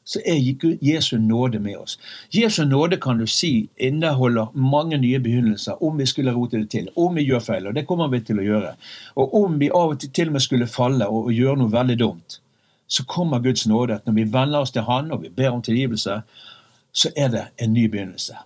så 0.07 0.21
er 0.27 0.39
Jesu 0.83 1.19
nåde 1.19 1.59
med 1.59 1.77
oss. 1.77 1.99
Jesu 2.35 2.65
nåde 2.65 2.97
kan 2.97 3.19
du 3.19 3.27
si 3.27 3.69
inneholder 3.77 4.47
mange 4.55 4.99
nye 4.99 5.19
begynnelser 5.19 5.83
om 5.83 5.99
vi 5.99 6.07
skulle 6.07 6.35
rote 6.35 6.59
det 6.59 6.71
til, 6.71 6.89
om 6.97 7.15
vi 7.15 7.23
gjør 7.23 7.41
feil, 7.41 7.67
og 7.67 7.75
det 7.75 7.87
kommer 7.87 8.09
vi 8.09 8.21
til 8.21 8.39
å 8.39 8.47
gjøre. 8.47 8.75
Og 9.17 9.35
om 9.35 9.59
vi 9.59 9.71
av 9.71 9.95
og 9.95 10.01
til 10.01 10.11
til 10.11 10.29
og 10.31 10.37
med 10.39 10.47
skulle 10.47 10.67
falle 10.67 11.07
og, 11.07 11.33
gjøre 11.33 11.59
noe 11.59 11.73
veldig 11.73 11.99
dumt, 11.99 12.41
så 12.87 13.05
kommer 13.05 13.43
Guds 13.43 13.67
nåde. 13.67 13.95
at 13.95 14.07
Når 14.07 14.13
vi 14.13 14.33
venner 14.33 14.59
oss 14.59 14.71
til 14.71 14.83
Han 14.83 15.11
og 15.11 15.23
vi 15.23 15.29
ber 15.29 15.51
om 15.51 15.63
tilgivelse, 15.63 16.21
så 16.93 17.11
er 17.17 17.29
det 17.29 17.45
en 17.59 17.73
ny 17.73 17.87
begynnelse. 17.87 18.37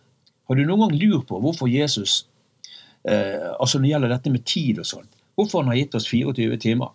Har 0.50 0.58
du 0.58 0.64
noen 0.66 0.80
gang 0.82 0.96
lurt 0.98 1.28
på 1.28 1.38
hvorfor 1.38 1.68
Jesus, 1.70 2.24
eh, 3.06 3.52
altså 3.54 3.78
når 3.78 3.84
det 3.84 3.90
gjelder 3.92 4.14
dette 4.16 4.32
med 4.34 4.46
tid 4.50 4.80
og 4.82 4.88
sånt, 4.88 5.12
hvorfor 5.38 5.62
han 5.62 5.70
har 5.70 5.78
gitt 5.78 5.94
oss 5.94 6.08
24 6.10 6.56
timer? 6.58 6.90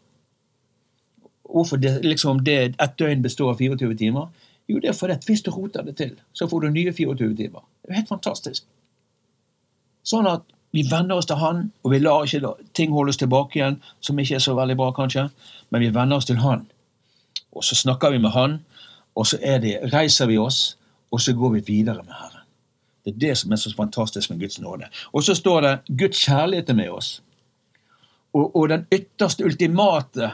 Hvorfor 1.47 1.79
det, 1.79 1.93
liksom 2.03 2.41
det 2.43 2.57
ett 2.75 2.97
døgn 2.99 3.23
består 3.23 3.53
av 3.53 3.63
24 3.63 3.95
timer? 3.95 4.27
Jo, 4.67 4.81
det 4.83 4.89
er 4.91 4.97
fordi 4.97 5.15
at 5.15 5.23
hvis 5.29 5.45
du 5.45 5.53
roter 5.55 5.87
det 5.87 5.95
til, 5.95 6.11
så 6.33 6.49
får 6.51 6.65
du 6.65 6.69
nye 6.73 6.91
24 6.91 7.31
timer. 7.39 7.63
Det 7.79 7.93
er 7.93 8.01
helt 8.01 8.11
fantastisk. 8.11 8.67
Sånn 10.03 10.27
at 10.27 10.43
vi 10.75 10.83
venner 10.91 11.15
oss 11.15 11.29
til 11.29 11.39
Han, 11.39 11.69
og 11.83 11.93
vi 11.93 12.03
lar 12.03 12.27
ikke 12.27 12.53
ting 12.75 12.91
holde 12.91 13.15
oss 13.15 13.21
tilbake 13.21 13.61
igjen, 13.61 13.79
som 14.03 14.19
ikke 14.19 14.35
er 14.35 14.43
så 14.43 14.55
veldig 14.57 14.75
bra, 14.75 14.91
kanskje, 14.97 15.29
men 15.71 15.85
vi 15.85 15.93
venner 15.95 16.19
oss 16.19 16.27
til 16.27 16.43
Han. 16.43 16.65
Og 17.55 17.63
så 17.63 17.79
snakker 17.79 18.11
vi 18.11 18.19
med 18.19 18.35
Han, 18.35 18.59
og 19.15 19.29
så 19.31 19.39
det, 19.39 19.77
reiser 19.93 20.27
vi 20.27 20.41
oss, 20.41 20.75
og 21.07 21.23
så 21.23 21.31
går 21.31 21.55
vi 21.55 21.67
videre 21.71 22.03
med 22.03 22.11
Herren. 22.11 22.34
Det 23.05 23.13
er 23.13 23.19
det 23.21 23.35
som 23.37 23.51
er 23.53 23.61
så 23.61 23.71
fantastisk 23.77 24.29
med 24.29 24.39
Guds 24.41 24.59
nåde. 24.59 24.89
Og 25.13 25.23
så 25.23 25.35
står 25.37 25.61
det 25.61 25.73
Guds 25.87 26.23
kjærlighet 26.25 26.69
er 26.69 26.77
med 26.77 26.89
oss. 26.89 27.21
Og, 28.33 28.55
og 28.55 28.69
den 28.69 28.87
ytterste, 28.93 29.45
ultimate 29.45 30.31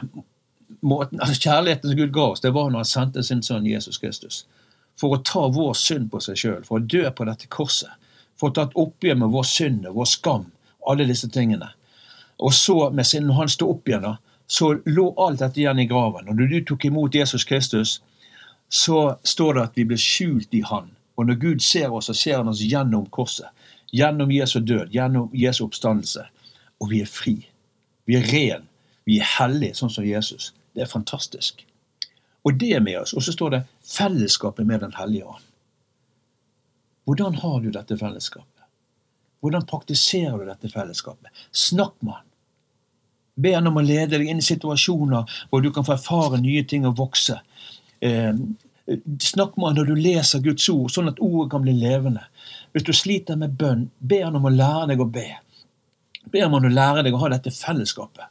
måten, 0.80 1.20
altså 1.20 1.40
kjærligheten 1.40 1.90
som 1.90 1.98
Gud 1.98 2.14
ga 2.14 2.24
oss, 2.32 2.40
det 2.40 2.54
var 2.54 2.70
når 2.70 2.82
han 2.82 2.88
sendte 2.88 3.22
sin 3.22 3.42
sønn 3.44 3.68
Jesus 3.68 4.00
Kristus. 4.00 4.46
For 4.98 5.14
å 5.14 5.20
ta 5.24 5.44
vår 5.52 5.76
synd 5.78 6.08
på 6.10 6.20
seg 6.24 6.40
sjøl, 6.40 6.64
for 6.64 6.80
å 6.80 6.86
dø 6.94 7.04
på 7.10 7.28
dette 7.28 7.50
korset. 7.52 7.92
For 8.40 8.50
å 8.50 8.56
ta 8.56 8.66
et 8.66 8.78
oppgjør 8.80 9.20
med 9.20 9.34
vår 9.36 9.46
synd 9.46 9.86
og 9.90 10.00
vår 10.00 10.08
skam, 10.10 10.48
alle 10.88 11.06
disse 11.06 11.28
tingene. 11.30 11.68
Og 12.42 12.54
så, 12.56 12.88
med 12.90 13.06
sin, 13.06 13.28
når 13.28 13.42
han 13.42 13.52
sto 13.52 13.68
opp 13.70 13.88
igjen, 13.88 14.08
da, 14.08 14.16
så 14.50 14.72
lå 14.84 15.06
alt 15.20 15.44
dette 15.44 15.60
igjen 15.60 15.78
i 15.78 15.86
graven. 15.88 16.26
Når 16.26 16.48
du 16.50 16.58
tok 16.72 16.88
imot 16.88 17.14
Jesus 17.14 17.44
Kristus, 17.48 18.00
så 18.68 19.14
står 19.22 19.54
det 19.54 19.62
at 19.62 19.78
vi 19.78 19.86
ble 19.88 19.98
skjult 20.00 20.54
i 20.56 20.62
Han. 20.66 20.90
Og 21.22 21.28
når 21.30 21.38
Gud 21.38 21.60
ser 21.62 21.92
oss, 21.94 22.08
så 22.10 22.14
ser 22.18 22.40
han 22.40 22.50
oss 22.50 22.60
gjennom 22.66 23.06
korset. 23.14 23.46
Gjennom 23.94 24.30
Jesu 24.34 24.58
død, 24.58 24.88
gjennom 24.90 25.28
Jesu 25.36 25.60
oppstandelse. 25.68 26.24
Og 26.82 26.90
vi 26.90 27.02
er 27.04 27.06
fri. 27.06 27.36
Vi 28.10 28.16
er 28.18 28.26
ren. 28.32 28.64
Vi 29.06 29.20
er 29.22 29.28
hellige, 29.36 29.76
sånn 29.78 29.92
som 29.94 30.06
Jesus. 30.06 30.50
Det 30.74 30.82
er 30.82 30.90
fantastisk. 30.90 31.62
Og 32.42 32.58
det 32.58 32.72
er 32.74 32.82
med 32.82 32.98
oss. 33.04 33.12
Og 33.14 33.22
så 33.22 33.32
står 33.32 33.50
det 33.50 33.62
'fellesskapet 33.86 34.66
med 34.66 34.80
Den 34.80 34.94
hellige 34.98 35.24
ånd'. 35.24 35.46
Hvordan 37.04 37.34
har 37.34 37.60
du 37.60 37.70
dette 37.70 37.98
fellesskapet? 37.98 38.66
Hvordan 39.40 39.66
praktiserer 39.66 40.38
du 40.38 40.44
dette 40.46 40.68
fellesskapet? 40.68 41.30
Snakk 41.52 41.94
med 42.00 42.12
han. 42.14 42.26
Be 43.34 43.54
han 43.54 43.66
om 43.66 43.76
å 43.76 43.86
lede 43.86 44.18
deg 44.18 44.26
inn 44.28 44.38
i 44.38 44.42
situasjoner 44.42 45.30
hvor 45.50 45.62
du 45.62 45.70
kan 45.72 45.84
få 45.84 45.92
erfare 45.92 46.40
nye 46.40 46.64
ting 46.64 46.86
og 46.86 46.96
vokse. 46.96 47.40
Eh, 48.00 48.34
snakk 49.20 49.56
med 49.56 49.66
han 49.66 49.78
når 49.80 49.90
du 49.90 49.94
leser 49.94 50.42
Guds 50.42 50.68
ord, 50.72 50.90
sånn 50.90 51.10
at 51.12 51.20
ordet 51.22 51.50
kan 51.52 51.62
bli 51.64 51.74
levende. 51.76 52.24
Hvis 52.72 52.86
du 52.88 52.92
sliter 52.96 53.38
med 53.38 53.56
bønn, 53.58 53.88
be 53.98 54.22
han 54.24 54.36
om 54.38 54.48
å 54.48 54.52
lære 54.52 54.92
deg 54.92 55.02
å 55.02 55.08
be. 55.08 55.28
Be 56.32 56.42
han 56.42 56.54
om 56.54 56.66
å 56.66 56.72
lære 56.72 57.04
deg 57.06 57.14
å 57.14 57.20
ha 57.22 57.30
dette 57.32 57.52
fellesskapet. 57.54 58.26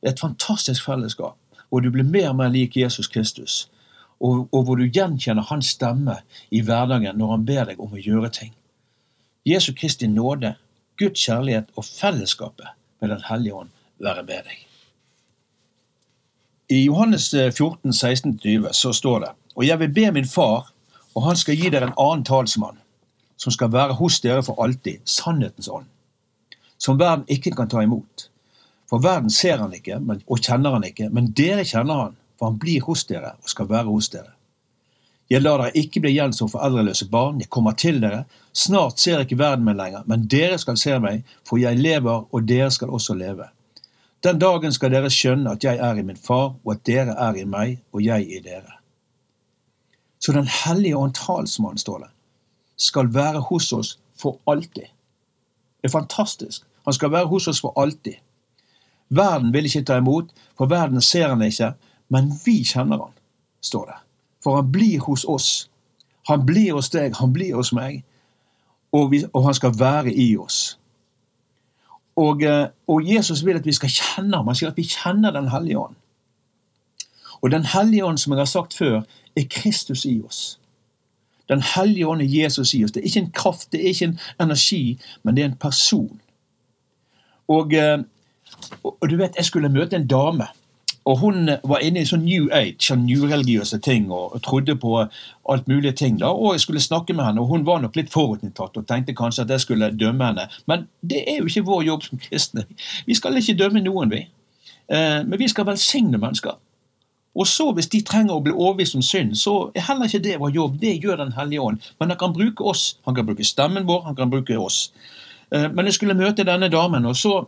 Det 0.00 0.08
er 0.08 0.14
et 0.14 0.22
fantastisk 0.22 0.86
fellesskap, 0.86 1.36
hvor 1.68 1.84
du 1.84 1.90
blir 1.92 2.06
mer 2.08 2.30
og 2.30 2.40
mer 2.40 2.52
lik 2.52 2.78
Jesus 2.80 3.10
Kristus. 3.10 3.66
Og, 4.20 4.48
og 4.52 4.64
hvor 4.66 4.76
du 4.76 4.84
gjenkjenner 4.84 5.48
hans 5.48 5.72
stemme 5.76 6.18
i 6.52 6.60
hverdagen 6.64 7.16
når 7.16 7.34
han 7.34 7.44
ber 7.48 7.70
deg 7.70 7.80
om 7.80 7.92
å 7.96 8.00
gjøre 8.00 8.32
ting. 8.36 8.52
Jesu 9.48 9.72
Kristi 9.76 10.08
nåde, 10.08 10.54
Guds 11.00 11.22
kjærlighet 11.24 11.70
og 11.80 11.86
fellesskapet 11.88 12.76
med 13.00 13.14
Den 13.14 13.22
hellige 13.24 13.62
ånd 13.62 13.70
være 14.00 14.24
med 14.28 14.48
deg. 14.48 14.66
I 16.70 16.84
Johannes 16.84 17.30
14, 17.32 17.90
16-20 17.90 18.68
så 18.76 18.92
står 18.94 19.24
det 19.24 19.30
Og 19.60 19.66
jeg 19.68 19.76
vil 19.82 19.90
be 19.92 20.06
min 20.16 20.24
far, 20.28 20.70
og 21.12 21.26
han 21.26 21.36
skal 21.36 21.58
gi 21.60 21.68
dere 21.68 21.90
en 21.90 21.98
annen 22.00 22.24
talsmann, 22.24 22.78
som 23.36 23.52
skal 23.52 23.68
være 23.74 23.98
hos 23.98 24.16
dere 24.24 24.40
for 24.46 24.56
alltid, 24.64 25.02
sannhetens 25.04 25.68
ånd, 25.68 25.84
som 26.80 26.96
verden 26.96 27.26
ikke 27.28 27.52
kan 27.58 27.68
ta 27.68 27.82
imot. 27.84 28.30
For 28.88 29.04
verden 29.04 29.28
ser 29.30 29.60
han 29.60 29.74
ikke 29.76 30.00
og 30.00 30.40
kjenner 30.40 30.78
han 30.78 30.86
ikke, 30.88 31.10
men 31.12 31.28
dere 31.36 31.66
kjenner 31.68 32.06
han, 32.06 32.16
for 32.40 32.48
han 32.48 32.56
blir 32.62 32.80
hos 32.88 33.04
dere 33.04 33.34
og 33.36 33.52
skal 33.52 33.68
være 33.68 33.92
hos 33.92 34.08
dere. 34.16 34.32
Jeg 35.30 35.44
lar 35.44 35.60
dere 35.60 35.76
ikke 35.76 36.00
bli 36.02 36.14
igjen 36.16 36.32
som 36.34 36.48
foreldreløse 36.50 37.10
barn, 37.12 37.38
jeg 37.44 37.52
kommer 37.52 37.76
til 37.76 38.00
dere. 38.00 38.24
Snart 38.56 38.98
ser 38.98 39.20
ikke 39.22 39.38
verden 39.38 39.68
meg 39.68 39.76
lenger, 39.76 40.08
men 40.08 40.24
dere 40.24 40.56
skal 40.58 40.80
se 40.80 40.96
meg, 41.04 41.20
for 41.44 41.60
jeg 41.60 41.78
lever, 41.78 42.24
og 42.32 42.48
dere 42.48 42.72
skal 42.72 42.96
også 42.96 43.14
leve. 43.20 43.52
Den 44.24 44.40
dagen 44.40 44.72
skal 44.72 44.96
dere 44.96 45.12
skjønne 45.12 45.52
at 45.52 45.68
jeg 45.68 45.78
er 45.78 46.00
i 46.00 46.08
min 46.08 46.18
far, 46.18 46.56
og 46.64 46.74
at 46.74 46.86
dere 46.88 47.14
er 47.28 47.38
i 47.38 47.46
meg, 47.46 47.78
og 47.92 48.02
jeg 48.08 48.26
i 48.26 48.40
dere. 48.48 48.79
Så 50.20 50.32
Den 50.32 50.46
hellige 50.46 50.96
ånd 50.96 51.14
talsmann, 51.14 51.78
står 51.78 51.98
det, 51.98 52.08
skal 52.76 53.14
være 53.14 53.40
hos 53.40 53.72
oss 53.72 53.98
for 54.20 54.40
alltid. 54.46 54.88
Det 55.80 55.88
er 55.88 55.88
fantastisk. 55.88 56.62
Han 56.84 56.94
skal 56.94 57.12
være 57.12 57.26
hos 57.26 57.48
oss 57.48 57.60
for 57.60 57.72
alltid. 57.76 58.14
Verden 59.08 59.52
vil 59.52 59.64
ikke 59.64 59.82
ta 59.82 59.96
imot, 59.96 60.30
for 60.58 60.66
verden 60.66 61.00
ser 61.00 61.28
han 61.28 61.42
ikke, 61.42 61.72
men 62.08 62.32
vi 62.44 62.64
kjenner 62.64 62.98
han, 62.98 63.12
står 63.60 63.86
det. 63.86 63.96
For 64.44 64.56
han 64.56 64.72
blir 64.72 65.00
hos 65.00 65.24
oss. 65.24 65.70
Han 66.28 66.46
blir 66.46 66.72
hos 66.72 66.90
deg, 66.90 67.16
han 67.16 67.32
blir 67.32 67.54
hos 67.54 67.72
meg, 67.72 68.04
og, 68.92 69.10
vi, 69.10 69.24
og 69.32 69.44
han 69.44 69.54
skal 69.54 69.74
være 69.78 70.12
i 70.14 70.36
oss. 70.36 70.78
Og, 72.16 72.42
eh, 72.42 72.68
og, 72.86 73.08
Jesus 73.08 73.44
vil 73.46 73.56
at 73.56 73.66
vi 73.66 73.72
skal 73.72 73.90
kjenne 73.90 74.36
ham. 74.36 74.48
Han 74.50 74.58
sier 74.58 74.70
at 74.70 74.76
vi 74.76 74.84
kjenner 74.84 75.30
Den 75.30 75.48
hellige 75.48 75.78
ånd. 75.78 75.94
Og 77.40 77.50
Den 77.50 77.64
hellige 77.64 78.04
ånd, 78.04 78.18
som 78.18 78.32
jeg 78.32 78.40
har 78.40 78.50
sagt 78.50 78.74
før, 78.74 79.02
er 79.36 79.48
Kristus 79.50 80.04
i 80.04 80.20
oss. 80.24 80.58
Den 81.48 81.62
hellige 81.74 82.06
ånd 82.06 82.22
er 82.22 82.30
Jesus 82.30 82.74
i 82.74 82.84
oss. 82.84 82.92
Det 82.92 83.00
er 83.00 83.06
ikke 83.10 83.20
en 83.20 83.32
kraft, 83.34 83.72
det 83.72 83.80
er 83.80 83.88
ikke 83.88 84.04
en 84.04 84.18
energi, 84.40 84.98
men 85.22 85.36
det 85.36 85.42
er 85.42 85.48
en 85.50 85.56
person. 85.60 86.20
Og, 87.48 87.74
eh, 87.74 87.98
og 88.82 89.10
du 89.10 89.16
vet, 89.16 89.36
jeg 89.36 89.44
skulle 89.44 89.68
møte 89.68 89.96
en 89.96 90.06
dame 90.06 90.46
og 91.04 91.18
hun 91.18 91.48
var 91.64 91.82
inne 91.82 92.02
i 92.02 92.08
sånn 92.08 92.22
New 92.26 92.48
Age, 92.52 92.84
sånn 92.84 93.06
nyreligiøse 93.06 93.80
ting, 93.84 94.10
og, 94.12 94.34
og, 94.36 94.42
trodde 94.44 94.76
på 94.78 94.98
alt 95.00 95.68
mulige 95.70 95.96
ting. 95.96 96.18
da, 96.20 96.28
Og 96.30 96.54
jeg 96.54 96.64
skulle 96.66 96.82
snakke 96.84 97.16
med 97.16 97.24
henne, 97.24 97.40
og 97.40 97.48
hun 97.48 97.64
var 97.66 97.80
nok 97.80 97.96
litt 97.96 98.12
forutinntatt 98.12 98.76
og 98.76 98.86
tenkte 98.86 99.16
kanskje 99.16 99.46
at 99.46 99.54
jeg 99.54 99.64
skulle 99.64 99.90
dømme 99.96 100.28
henne. 100.28 100.46
Men 100.68 100.86
det 101.00 101.24
er 101.26 101.40
jo 101.40 101.48
ikke 101.48 101.66
vår 101.66 101.86
jobb 101.88 102.04
som 102.04 102.20
kristne. 102.20 102.66
Vi 103.06 103.16
skal 103.16 103.40
ikke 103.40 103.56
dømme 103.58 103.82
noen, 103.84 104.12
vi. 104.12 104.26
Eh, 104.90 105.22
men 105.24 105.38
vi 105.40 105.48
skal 105.48 105.66
velsigne 105.70 106.20
mennesker. 106.20 106.58
Og 107.38 107.46
så, 107.46 107.68
hvis 107.72 107.88
de 107.92 108.00
trenger 108.02 108.34
å 108.34 108.42
bli 108.42 108.52
overbevist 108.52 108.96
om 108.98 109.04
synd, 109.06 109.36
så 109.38 109.70
er 109.74 109.86
heller 109.86 110.10
ikke 110.10 110.22
det 110.24 110.38
vår 110.42 110.50
jobb. 110.56 110.80
Det 110.82 110.96
gjør 110.98 111.20
Den 111.22 111.32
hellige 111.36 111.62
ånd. 111.62 111.86
Men 112.00 112.10
han 112.10 112.18
kan 112.18 112.34
bruke 112.34 112.64
oss. 112.66 112.98
Han 113.06 113.14
kan 113.14 113.26
bruke 113.26 113.46
stemmen 113.46 113.86
vår, 113.86 114.02
han 114.08 114.16
kan 114.18 114.30
bruke 114.30 114.58
oss. 114.58 114.90
Eh, 115.54 115.68
men 115.70 115.86
jeg 115.86 115.94
skulle 115.98 116.18
møte 116.18 116.46
denne 116.46 116.68
damen, 116.72 117.06
og 117.06 117.16
så 117.16 117.38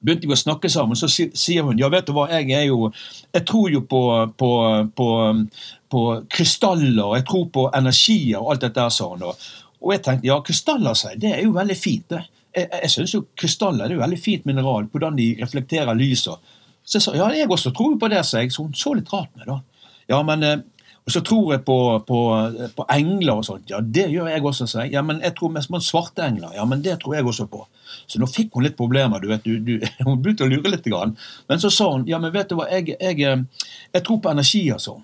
begynte 0.00 0.28
vi 0.28 0.36
å 0.36 0.40
snakke 0.40 0.68
sammen, 0.72 0.96
så 0.96 1.08
sier 1.12 1.64
hun 1.66 1.80
ja, 1.80 1.90
vet 1.92 2.08
du 2.08 2.14
hva, 2.16 2.26
jeg 2.32 2.48
er 2.56 2.66
jo 2.70 2.88
Jeg 3.34 3.44
tror 3.46 3.68
jo 3.70 3.82
på, 3.84 4.02
på, 4.40 4.50
på, 4.96 5.08
på 5.92 6.04
krystaller, 6.32 7.16
jeg 7.18 7.26
tror 7.28 7.48
på 7.52 7.66
energier 7.76 8.40
og 8.40 8.54
alt 8.54 8.64
dette 8.64 8.86
sa 8.90 9.10
hun. 9.12 9.26
Og 9.80 9.92
jeg 9.94 10.02
tenkte 10.04 10.28
ja, 10.28 10.40
krystaller, 10.44 10.96
seg, 10.98 11.20
det 11.20 11.34
er 11.36 11.44
jo 11.44 11.52
veldig 11.56 11.76
fint. 11.78 12.08
det. 12.10 12.24
Jeg, 12.56 12.68
jeg 12.82 12.90
synes 12.90 13.14
jo 13.14 13.22
krystaller 13.38 13.86
er 13.86 13.94
jo 13.94 14.02
veldig 14.02 14.20
fint 14.20 14.48
mineral, 14.48 14.88
hvordan 14.90 15.20
de 15.20 15.34
reflekterer 15.40 15.94
lyset. 15.94 16.56
Så 16.84 16.98
jeg 16.98 17.06
sa 17.06 17.16
ja, 17.16 17.30
jeg 17.36 17.50
også 17.50 17.72
tror 17.76 17.96
på 18.00 18.10
det, 18.12 18.24
sa 18.26 18.42
jeg. 18.42 18.52
Så 18.52 18.64
hun 18.66 18.76
så 18.76 18.94
litt 18.96 19.12
rart 19.12 19.32
med 19.38 19.50
da. 19.50 19.60
Ja, 20.10 20.22
men 20.26 20.42
eh, 20.46 20.60
og 21.00 21.12
så 21.14 21.20
tror 21.26 21.52
jeg 21.54 21.64
på, 21.64 21.76
på, 22.06 22.18
på 22.76 22.84
engler 22.92 23.40
og 23.40 23.44
sånt. 23.46 23.70
Ja, 23.72 23.80
det 23.82 24.04
gjør 24.12 24.28
jeg 24.30 24.44
også, 24.46 24.66
sa 24.68 24.84
jeg. 24.84 24.92
Ja, 24.94 25.02
men 25.02 25.22
jeg 25.24 25.34
tror 25.38 25.52
mest 25.54 25.70
på 25.72 25.80
svarte 25.82 26.22
engler. 26.22 26.52
Ja, 26.54 26.66
men 26.68 26.84
det 26.84 27.00
tror 27.02 27.16
jeg 27.16 27.26
også 27.26 27.48
på. 27.50 27.64
Så 28.06 28.20
nå 28.20 28.28
fikk 28.30 28.54
hun 28.54 28.66
litt 28.66 28.76
problemer. 28.78 29.18
du 29.18 29.26
vet, 29.30 29.42
du, 29.44 29.58
du, 29.58 29.86
Hun 30.06 30.20
begynte 30.22 30.46
å 30.46 30.50
lure 30.50 30.70
litt. 30.70 30.86
Men 31.48 31.62
så 31.62 31.70
sa 31.72 31.88
hun 31.90 32.06
ja, 32.06 32.20
men 32.22 32.34
vet 32.34 32.52
du 32.52 32.58
hva, 32.60 32.68
jeg, 32.70 32.94
jeg, 33.00 33.46
jeg 33.94 34.04
tror 34.06 34.20
på 34.20 34.30
energier, 34.30 34.78
sånn. 34.78 35.02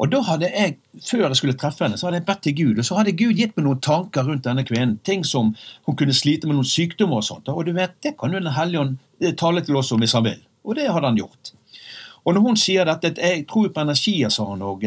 Og 0.00 0.08
da 0.08 0.22
hadde 0.24 0.48
jeg, 0.48 0.78
Før 1.04 1.26
jeg 1.26 1.36
skulle 1.42 1.58
treffe 1.60 1.84
henne, 1.84 1.98
så 2.00 2.08
hadde 2.08 2.22
jeg 2.22 2.28
bedt 2.30 2.42
til 2.46 2.56
Gud. 2.62 2.80
Og 2.80 2.86
så 2.88 2.96
hadde 2.96 3.16
Gud 3.20 3.36
gitt 3.36 3.52
meg 3.58 3.66
noen 3.66 3.84
tanker 3.84 4.24
rundt 4.24 4.46
denne 4.46 4.64
kvinnen. 4.64 4.96
Ting 5.04 5.26
som 5.28 5.52
hun 5.86 5.98
kunne 5.98 6.16
slite 6.16 6.48
med 6.48 6.56
noen 6.56 6.68
sykdommer 6.68 7.20
og 7.20 7.26
sånt. 7.26 7.50
Og 7.52 7.66
du 7.68 7.74
vet, 7.76 7.98
det 8.00 8.16
kan 8.20 8.32
jo 8.32 8.40
Den 8.40 8.54
hellige 8.56 8.80
ånd 8.86 8.96
eh, 8.96 9.09
tale 9.38 9.62
til 9.64 9.76
oss 9.80 9.92
om 9.92 10.02
hvis 10.02 10.16
han 10.16 10.26
vil. 10.26 10.40
Og 10.64 10.76
det 10.76 10.88
hadde 10.90 11.08
han 11.08 11.18
gjort. 11.18 11.52
Og 12.24 12.36
når 12.36 12.44
hun 12.44 12.58
sier 12.60 12.88
dette, 12.88 13.14
at 13.14 13.20
jeg 13.20 13.46
tror 13.48 13.70
på 13.72 13.82
energier, 13.82 14.32
sa 14.32 14.44
hun 14.48 14.64
òg. 14.64 14.86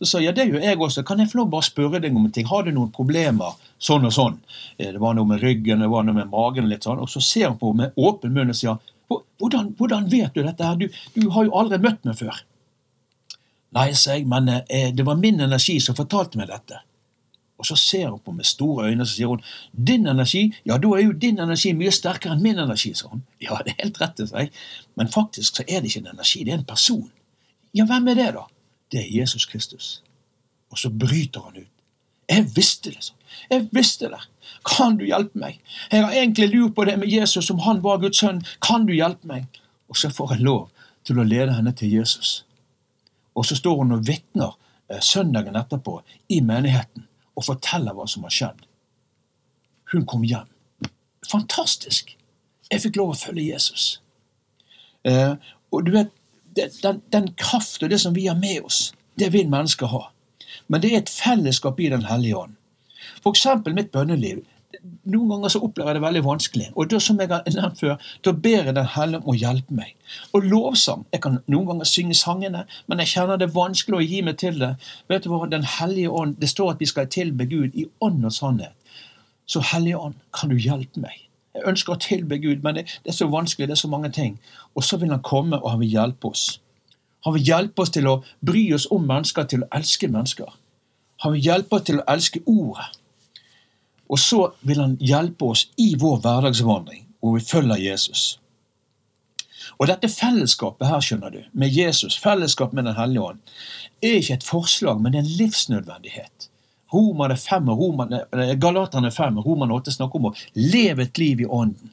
Så 0.00 0.08
sa 0.08 0.20
jeg 0.20 0.30
ja, 0.30 0.36
det 0.36 0.46
gjør 0.48 0.64
jeg 0.64 0.80
også. 0.80 1.04
Kan 1.04 1.20
jeg 1.20 1.28
få 1.28 1.42
lov 1.42 1.50
bare 1.52 1.66
spørre 1.66 2.00
deg 2.00 2.14
om 2.16 2.30
ting? 2.32 2.48
Har 2.48 2.64
du 2.64 2.70
noen 2.72 2.92
problemer? 2.94 3.58
Sånn 3.80 4.06
og 4.08 4.14
sånn. 4.16 4.38
Eh, 4.78 4.94
det 4.94 5.00
var 5.00 5.16
noe 5.16 5.28
med 5.28 5.42
ryggen, 5.44 5.84
det 5.84 5.90
var 5.92 6.06
noe 6.06 6.16
med 6.16 6.30
magen. 6.32 6.70
litt 6.70 6.88
sånn. 6.88 7.02
Og 7.04 7.10
så 7.12 7.20
ser 7.20 7.50
hun 7.50 7.58
på 7.60 7.74
med 7.76 7.96
åpen 8.00 8.32
munn 8.32 8.52
og 8.52 8.56
sier 8.56 8.80
hvordan, 9.10 9.72
hvordan 9.76 10.06
vet 10.08 10.34
du 10.34 10.44
dette? 10.44 10.64
her? 10.64 10.76
Du, 10.78 10.86
du 11.16 11.30
har 11.34 11.48
jo 11.48 11.56
aldri 11.58 11.80
møtt 11.82 12.04
meg 12.06 12.16
før. 12.16 12.44
Nei, 13.76 13.90
sa 13.94 14.16
jeg, 14.16 14.26
men 14.30 14.48
eh, 14.50 14.90
det 14.94 15.04
var 15.06 15.18
min 15.20 15.40
energi 15.42 15.76
som 15.82 15.98
fortalte 15.98 16.38
meg 16.40 16.48
dette. 16.50 16.80
Og 17.60 17.66
så 17.68 17.76
ser 17.76 18.08
hun 18.08 18.20
på 18.24 18.32
med 18.32 18.48
store 18.48 18.88
øyne 18.88 19.04
så 19.06 19.14
sier 19.14 19.28
hun, 19.28 19.42
din 19.86 20.06
energi, 20.08 20.46
ja, 20.64 20.78
da 20.80 20.92
er 20.96 21.02
jo 21.04 21.12
din 21.12 21.40
energi 21.42 21.74
mye 21.76 21.92
sterkere 21.92 22.32
enn 22.32 22.44
min 22.44 22.58
energi, 22.58 22.94
sa 22.96 23.10
hun. 23.12 23.20
Ja, 23.42 23.58
det 23.64 23.74
er 23.74 23.84
helt 23.84 24.00
rett, 24.00 24.14
til 24.16 24.28
seg, 24.30 24.54
Men 24.96 25.12
faktisk 25.12 25.60
så 25.60 25.66
er 25.68 25.80
det 25.80 25.90
ikke 25.90 26.06
en 26.06 26.14
energi, 26.14 26.44
det 26.44 26.54
er 26.54 26.58
en 26.58 26.64
person. 26.64 27.10
Ja, 27.76 27.84
hvem 27.84 28.08
er 28.08 28.16
det, 28.16 28.30
da? 28.38 28.46
Det 28.92 29.02
er 29.02 29.12
Jesus 29.20 29.44
Kristus. 29.46 29.90
Og 30.72 30.78
så 30.78 30.90
bryter 30.90 31.44
han 31.44 31.60
ut. 31.60 31.68
Jeg 32.30 32.46
visste 32.56 32.94
det, 32.94 33.04
sånn. 33.04 33.18
Jeg 33.50 33.68
visste 33.74 34.08
det. 34.08 34.22
Kan 34.66 34.96
du 34.96 35.04
hjelpe 35.04 35.38
meg? 35.38 35.60
Jeg 35.92 36.04
har 36.04 36.14
egentlig 36.14 36.48
lurt 36.54 36.74
på 36.76 36.86
det 36.88 36.96
med 37.02 37.12
Jesus, 37.12 37.50
om 37.50 37.60
han 37.66 37.82
var 37.84 38.00
Guds 38.00 38.22
sønn. 38.22 38.40
Kan 38.64 38.86
du 38.88 38.94
hjelpe 38.94 39.28
meg? 39.28 39.60
Og 39.90 39.98
så 39.98 40.10
får 40.14 40.36
jeg 40.36 40.46
lov 40.46 40.70
til 41.04 41.20
å 41.20 41.26
lede 41.26 41.54
henne 41.56 41.74
til 41.76 41.92
Jesus. 41.92 42.40
Og 43.36 43.46
så 43.46 43.58
står 43.58 43.82
hun 43.82 43.98
og 43.98 44.06
vitner 44.08 44.56
eh, 44.88 45.02
søndagen 45.04 45.58
etterpå 45.58 46.00
i 46.32 46.40
menigheten 46.40 47.09
og 47.40 47.46
forteller 47.48 47.96
hva 47.96 48.06
som 48.08 48.26
har 48.26 48.34
skjedd. 48.36 48.64
Hun 49.94 50.06
kom 50.06 50.24
hjem. 50.28 50.48
Fantastisk! 51.30 52.14
Jeg 52.70 52.84
fikk 52.84 53.00
lov 53.00 53.14
å 53.14 53.18
følge 53.18 53.48
Jesus. 53.48 53.86
Eh, 55.08 55.34
og 55.72 55.86
du 55.86 55.94
vet, 55.94 56.12
den, 56.54 57.00
den 57.10 57.32
kraft 57.40 57.82
og 57.82 57.90
det 57.90 57.98
som 58.02 58.14
vi 58.14 58.28
har 58.28 58.38
med 58.38 58.68
oss, 58.68 58.90
det 59.18 59.32
vil 59.34 59.50
mennesker 59.50 59.90
ha. 59.90 60.04
Men 60.70 60.82
det 60.82 60.92
er 60.92 61.00
et 61.00 61.12
fellesskap 61.12 61.80
i 61.80 61.90
Den 61.90 62.06
hellige 62.06 62.38
ånd. 62.44 62.54
For 63.24 63.34
eksempel 63.34 63.74
mitt 63.74 63.90
bønneliv 63.94 64.44
noen 65.10 65.28
ganger 65.32 65.52
så 65.52 65.60
opplever 65.64 65.90
jeg 65.90 65.98
det 65.98 66.04
veldig 66.04 66.22
vanskelig. 66.24 66.66
Og 66.78 66.90
da 66.90 67.00
som 67.02 67.20
jeg 67.20 67.30
har 67.30 67.46
nevnt 67.46 67.80
før, 67.80 68.10
da 68.24 68.32
ber 68.32 68.68
jeg 68.68 68.74
Den 68.74 68.90
hellige 68.94 69.20
om 69.20 69.32
å 69.32 69.36
hjelpe 69.38 69.74
meg. 69.74 69.94
Og 70.32 70.44
lovsang 70.44 71.06
Jeg 71.12 71.20
kan 71.20 71.38
noen 71.46 71.66
ganger 71.66 71.84
synge 71.84 72.14
sangene, 72.14 72.64
men 72.86 72.98
jeg 72.98 73.12
kjenner 73.14 73.36
det 73.36 73.54
vanskelig 73.54 73.98
å 73.98 74.04
gi 74.04 74.22
meg 74.22 74.38
til 74.38 74.58
det. 74.58 74.74
Vet 75.08 75.24
du 75.24 75.30
hva, 75.30 75.46
Den 75.46 75.64
hellige 75.64 76.10
ånd, 76.10 76.36
Det 76.40 76.48
står 76.48 76.70
at 76.70 76.80
vi 76.80 76.86
skal 76.86 77.06
tilbe 77.06 77.46
Gud 77.46 77.74
i 77.74 77.86
ånd 78.00 78.24
og 78.24 78.32
sannhet. 78.32 78.72
Så 79.46 79.60
Hellige 79.60 79.98
ånd, 79.98 80.14
kan 80.32 80.48
du 80.50 80.56
hjelpe 80.56 81.00
meg? 81.00 81.26
Jeg 81.54 81.66
ønsker 81.66 81.92
å 81.92 81.98
tilbe 81.98 82.38
Gud, 82.38 82.62
men 82.62 82.74
det, 82.74 82.84
det 83.02 83.10
er 83.10 83.16
så 83.16 83.26
vanskelig, 83.26 83.66
det 83.68 83.74
er 83.74 83.82
så 83.82 83.88
mange 83.88 84.10
ting. 84.10 84.38
Og 84.74 84.84
så 84.84 84.96
vil 84.96 85.10
Han 85.10 85.22
komme, 85.22 85.58
og 85.62 85.70
Han 85.70 85.80
vil 85.80 85.90
hjelpe 85.90 86.28
oss. 86.28 86.60
Han 87.24 87.34
vil 87.34 87.42
hjelpe 87.42 87.82
oss 87.82 87.90
til 87.90 88.06
å 88.06 88.22
bry 88.46 88.72
oss 88.72 88.86
om 88.90 89.02
mennesker, 89.02 89.44
til 89.44 89.64
å 89.64 89.68
elske 89.76 90.08
mennesker. 90.08 90.54
Han 91.20 91.32
vil 91.32 91.42
hjelpe 91.44 91.76
oss 91.76 91.82
til 91.82 92.00
å 92.00 92.06
elske 92.08 92.40
Ordet. 92.46 92.99
Og 94.10 94.18
så 94.18 94.50
vil 94.66 94.80
han 94.82 94.96
hjelpe 95.00 95.52
oss 95.54 95.68
i 95.78 95.94
vår 95.98 96.20
hverdagsvandring, 96.24 97.04
hvor 97.20 97.36
vi 97.36 97.44
følger 97.46 97.78
Jesus. 97.78 98.40
Og 99.78 99.88
dette 99.88 100.10
fellesskapet 100.12 100.88
her, 100.90 101.00
skjønner 101.00 101.32
du, 101.32 101.40
med 101.52 101.72
Jesus, 101.72 102.18
fellesskap 102.18 102.74
med 102.76 102.84
Den 102.84 102.98
hellige 102.98 103.22
ånd, 103.22 103.38
er 104.02 104.18
ikke 104.18 104.34
et 104.34 104.44
forslag, 104.44 105.00
men 105.00 105.14
en 105.14 105.30
livsnødvendighet. 105.38 106.50
Romerne 106.92 107.36
5 107.36 107.68
og 107.68 107.78
Romerne, 107.78 108.24
eh, 108.32 108.56
Galaterne 108.60 109.10
5 109.10 109.38
og 109.38 109.46
Romerne 109.46 109.74
8 109.74 109.94
snakker 109.94 110.18
om 110.18 110.30
å 110.30 110.34
leve 110.54 111.02
et 111.02 111.18
liv 111.18 111.40
i 111.40 111.46
ånden. 111.46 111.92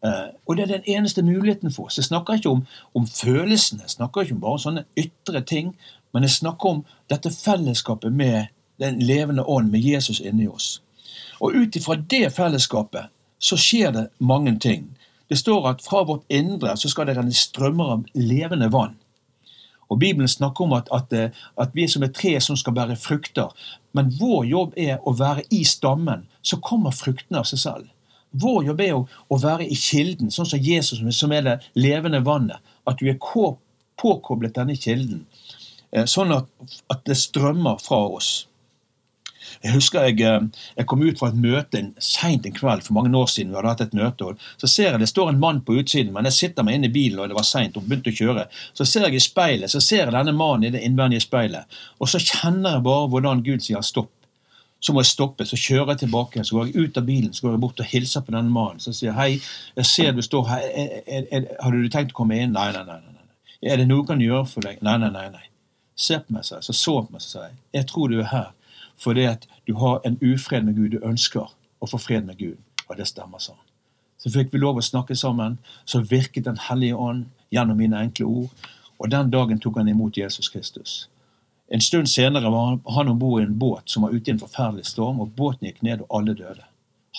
Uh, 0.00 0.32
og 0.48 0.56
det 0.56 0.62
er 0.62 0.78
den 0.78 0.96
eneste 0.96 1.22
muligheten 1.22 1.72
for 1.72 1.90
oss. 1.90 1.98
Jeg 1.98 2.04
snakker 2.04 2.38
ikke 2.38 2.48
om, 2.48 2.62
om 2.94 3.06
følelsene, 3.06 3.82
jeg 3.82 3.90
snakker 3.98 4.22
ikke 4.24 4.34
om 4.34 4.40
bare 4.40 4.62
sånne 4.62 4.84
ytre 4.96 5.42
ting, 5.44 5.74
men 6.14 6.24
jeg 6.24 6.38
snakker 6.38 6.70
om 6.70 6.84
dette 7.12 7.28
fellesskapet 7.34 8.12
med 8.12 8.48
den 8.80 9.02
levende 9.04 9.44
ånd, 9.44 9.68
med 9.70 9.84
Jesus 9.84 10.22
inni 10.24 10.48
oss. 10.48 10.78
Og 11.40 11.54
ut 11.56 11.76
ifra 11.76 11.96
det 11.96 12.28
fellesskapet 12.36 13.10
så 13.40 13.56
skjer 13.56 13.92
det 13.96 14.08
mange 14.18 14.56
ting. 14.60 14.88
Det 15.30 15.38
står 15.38 15.68
at 15.70 15.84
fra 15.84 16.02
vårt 16.04 16.24
indre 16.28 16.74
så 16.76 16.90
skal 16.90 17.06
det 17.08 17.16
renne 17.16 17.34
strømmer 17.36 17.94
av 17.94 18.08
levende 18.18 18.68
vann. 18.72 18.96
Og 19.90 19.98
Bibelen 19.98 20.28
snakker 20.28 20.64
om 20.64 20.72
at, 20.72 20.88
at, 20.94 21.12
eh, 21.12 21.30
at 21.58 21.70
vi 21.74 21.84
er 21.84 21.90
som 21.90 22.02
et 22.06 22.14
tre 22.14 22.36
som 22.40 22.56
skal 22.56 22.74
bære 22.76 22.96
frukter. 22.98 23.50
Men 23.92 24.12
vår 24.20 24.44
jobb 24.46 24.76
er 24.78 25.00
å 25.02 25.14
være 25.18 25.42
i 25.50 25.64
stammen, 25.66 26.26
så 26.42 26.60
kommer 26.62 26.94
fruktene 26.94 27.42
av 27.42 27.48
seg 27.50 27.62
selv. 27.62 27.88
Vår 28.30 28.68
jobb 28.68 28.82
er 28.84 28.92
å, 28.94 29.06
å 29.28 29.38
være 29.42 29.66
i 29.66 29.74
kilden, 29.74 30.30
sånn 30.30 30.46
som 30.46 30.62
Jesus, 30.62 31.02
som 31.16 31.32
er 31.34 31.46
det 31.46 31.56
levende 31.74 32.22
vannet. 32.26 32.62
At 32.86 33.02
du 33.02 33.10
er 33.10 33.18
påkoblet 33.98 34.54
denne 34.54 34.78
kilden, 34.78 35.26
eh, 35.90 36.06
sånn 36.06 36.36
at, 36.38 36.46
at 36.90 37.02
det 37.06 37.18
strømmer 37.18 37.82
fra 37.82 38.04
oss. 38.14 38.30
Jeg 39.60 39.74
husker 39.74 40.06
jeg, 40.08 40.22
eh, 40.24 40.44
jeg 40.78 40.86
kom 40.88 41.02
ut 41.04 41.18
fra 41.20 41.28
et 41.28 41.36
møte 41.36 41.82
seint 42.00 42.46
en 42.48 42.54
kveld 42.56 42.86
for 42.86 42.96
mange 42.96 43.12
år 43.16 43.26
siden. 43.28 43.50
vi 43.50 43.56
hadde 43.58 43.68
hatt 43.68 43.80
et 43.80 43.94
møte, 43.94 44.36
Så 44.56 44.66
ser 44.66 44.90
jeg 44.90 45.00
det 45.00 45.08
står 45.08 45.28
en 45.28 45.40
mann 45.40 45.60
på 45.60 45.74
utsiden, 45.74 46.12
men 46.12 46.24
jeg 46.24 46.32
sitter 46.32 46.62
meg 46.62 46.74
inn 46.74 46.84
i 46.84 46.88
bilen 46.88 47.18
og 47.18 47.28
det 47.28 47.36
var 47.36 47.44
sent 47.44 47.76
og 47.76 47.84
begynte 47.84 48.10
å 48.10 48.16
kjøre. 48.16 48.46
Så 48.74 48.86
ser 48.86 49.04
jeg 49.04 49.14
i 49.14 49.18
speilet, 49.18 49.70
så 49.70 49.80
ser 49.80 50.04
jeg 50.04 50.12
denne 50.12 50.32
mannen 50.32 50.64
i 50.64 50.70
det 50.70 50.80
innvendige 50.80 51.20
speilet, 51.20 51.64
og 52.00 52.08
så 52.08 52.18
kjenner 52.18 52.78
jeg 52.78 52.82
bare 52.82 53.08
hvordan 53.08 53.42
Gud 53.42 53.60
sier 53.60 53.82
stopp. 53.82 54.10
Så 54.80 54.94
må 54.94 55.00
jeg 55.00 55.12
stoppe, 55.12 55.44
så 55.44 55.56
kjører 55.56 55.92
jeg 55.92 55.98
tilbake, 55.98 56.44
så 56.44 56.56
går 56.56 56.66
jeg 56.66 56.76
ut 56.80 56.96
av 56.96 57.04
bilen 57.04 57.34
så 57.34 57.42
går 57.42 57.52
jeg 57.52 57.60
bort 57.60 57.80
og 57.80 57.86
hilser 57.86 58.20
på 58.24 58.32
denne 58.32 58.50
mannen. 58.50 58.80
Så 58.80 58.94
sier 58.96 59.10
jeg 59.10 59.18
hei, 59.18 59.40
jeg 59.76 59.86
ser 59.86 60.12
du 60.12 60.22
står 60.22 60.48
her, 60.48 60.62
er, 60.72 61.02
er, 61.06 61.26
er, 61.30 61.44
har 61.60 61.70
du 61.70 61.88
tenkt 61.92 62.14
å 62.14 62.22
komme 62.22 62.40
inn? 62.40 62.56
Nei, 62.56 62.70
nei, 62.72 62.86
nei. 62.88 62.96
nei. 62.96 63.28
Er 63.60 63.76
det 63.76 63.90
noe 63.90 64.00
jeg 64.00 64.08
kan 64.08 64.24
gjøre 64.24 64.46
for 64.48 64.64
deg? 64.64 64.80
Nei, 64.80 64.96
nei, 64.96 65.10
nei. 65.12 65.26
nei. 65.34 65.44
Se 66.00 66.16
på 66.16 66.32
meg. 66.32 66.48
Så 66.48 66.72
så 66.72 66.96
på 67.04 67.12
meg, 67.12 67.20
sa 67.20 67.44
jeg. 67.44 67.58
Jeg 67.76 67.90
tror 67.92 68.08
du 68.08 68.22
er 68.22 68.32
her 68.32 68.48
fordi 69.00 69.24
at 69.28 69.46
du 69.70 69.74
har 69.74 70.00
en 70.04 70.18
ufred 70.20 70.64
med 70.64 70.74
Gud. 70.74 70.90
Du 70.90 71.04
ønsker 71.06 71.46
å 71.78 71.86
få 71.86 71.98
fred 72.02 72.24
med 72.26 72.38
Gud. 72.38 72.56
Og 72.88 72.96
det 72.98 73.04
stemmer 73.06 73.38
sånn. 73.38 73.58
Så 74.18 74.32
fikk 74.34 74.48
vi 74.50 74.58
lov 74.58 74.80
å 74.80 74.82
snakke 74.82 75.14
sammen. 75.14 75.60
Så 75.86 76.00
virket 76.02 76.48
Den 76.48 76.58
hellige 76.58 76.96
ånd 76.98 77.28
gjennom 77.54 77.78
mine 77.78 78.00
enkle 78.02 78.26
ord. 78.26 78.64
Og 78.98 79.12
den 79.14 79.30
dagen 79.30 79.62
tok 79.62 79.78
han 79.78 79.92
imot 79.92 80.18
Jesus 80.18 80.50
Kristus. 80.50 80.96
En 81.70 81.80
stund 81.80 82.10
senere 82.10 82.50
var 82.50 82.80
han 82.96 83.12
om 83.14 83.22
bord 83.22 83.44
i 83.44 83.46
en 83.46 83.54
båt 83.62 83.94
som 83.94 84.02
var 84.02 84.10
ute 84.10 84.32
i 84.32 84.34
en 84.34 84.42
forferdelig 84.42 84.90
storm, 84.90 85.22
og 85.22 85.38
båten 85.38 85.70
gikk 85.70 85.78
ned, 85.86 86.02
og 86.02 86.18
alle 86.18 86.34
døde. 86.34 86.66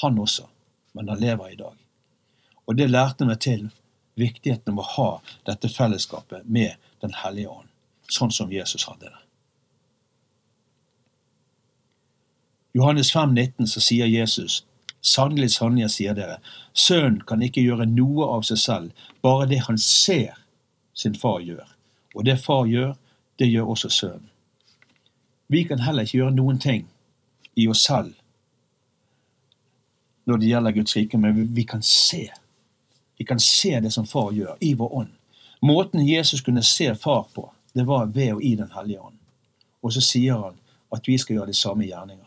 Han 0.03 0.19
også. 0.19 0.49
Men 0.91 1.07
han 1.07 1.23
lever 1.23 1.53
i 1.53 1.59
dag. 1.63 1.79
Og 2.67 2.75
det 2.75 2.91
lærte 2.91 3.31
meg 3.31 3.39
til 3.39 3.69
viktigheten 4.19 4.75
av 4.75 4.83
å 4.83 4.89
ha 4.97 5.09
dette 5.47 5.71
fellesskapet 5.71 6.43
med 6.43 6.75
Den 6.99 7.15
hellige 7.23 7.47
ånd, 7.47 7.71
sånn 8.11 8.35
som 8.35 8.51
Jesus 8.51 8.83
hadde 8.91 9.07
det. 9.07 9.21
Johannes 12.73 13.11
5, 13.11 13.33
19, 13.33 13.67
så 13.67 13.81
sier 13.83 14.05
Jesus, 14.07 14.65
sannelig, 15.01 15.51
sannelig, 15.51 15.89
sier 15.91 16.15
dere, 16.15 16.37
sønnen 16.73 17.21
kan 17.27 17.41
ikke 17.43 17.63
gjøre 17.63 17.89
noe 17.89 18.29
av 18.37 18.45
seg 18.47 18.61
selv, 18.61 19.07
bare 19.21 19.49
det 19.51 19.63
han 19.67 19.79
ser 19.81 20.37
sin 20.93 21.15
far 21.15 21.41
gjør. 21.43 21.67
Og 22.15 22.25
det 22.27 22.39
far 22.39 22.65
gjør, 22.69 22.95
det 23.39 23.49
gjør 23.51 23.73
også 23.73 23.89
sønnen. 23.89 24.27
Vi 25.51 25.65
kan 25.67 25.83
heller 25.83 26.07
ikke 26.07 26.21
gjøre 26.21 26.35
noen 26.35 26.59
ting 26.63 26.85
i 27.59 27.67
oss 27.67 27.83
selv 27.83 28.13
når 30.29 30.37
det 30.37 30.51
gjelder 30.51 30.71
Guds 30.71 30.95
rike, 30.95 31.17
men 31.17 31.39
vi 31.55 31.63
kan 31.67 31.81
se. 31.83 32.27
Vi 33.17 33.25
kan 33.25 33.39
se 33.39 33.79
det 33.79 33.89
som 33.91 34.05
far 34.07 34.29
gjør, 34.31 34.53
i 34.61 34.73
vår 34.77 34.93
ånd. 34.95 35.09
Måten 35.61 36.05
Jesus 36.07 36.41
kunne 36.41 36.63
se 36.63 36.93
far 36.95 37.25
på, 37.33 37.49
det 37.73 37.83
var 37.87 38.05
ved 38.05 38.33
og 38.33 38.43
i 38.43 38.55
Den 38.55 38.71
hellige 38.75 39.01
ånd. 39.01 39.17
Og 39.83 39.93
så 39.93 40.01
sier 40.01 40.37
han 40.37 40.55
at 40.93 41.07
vi 41.07 41.17
skal 41.17 41.35
gjøre 41.35 41.47
de 41.47 41.57
samme 41.57 41.85
gjerninger. 41.85 42.20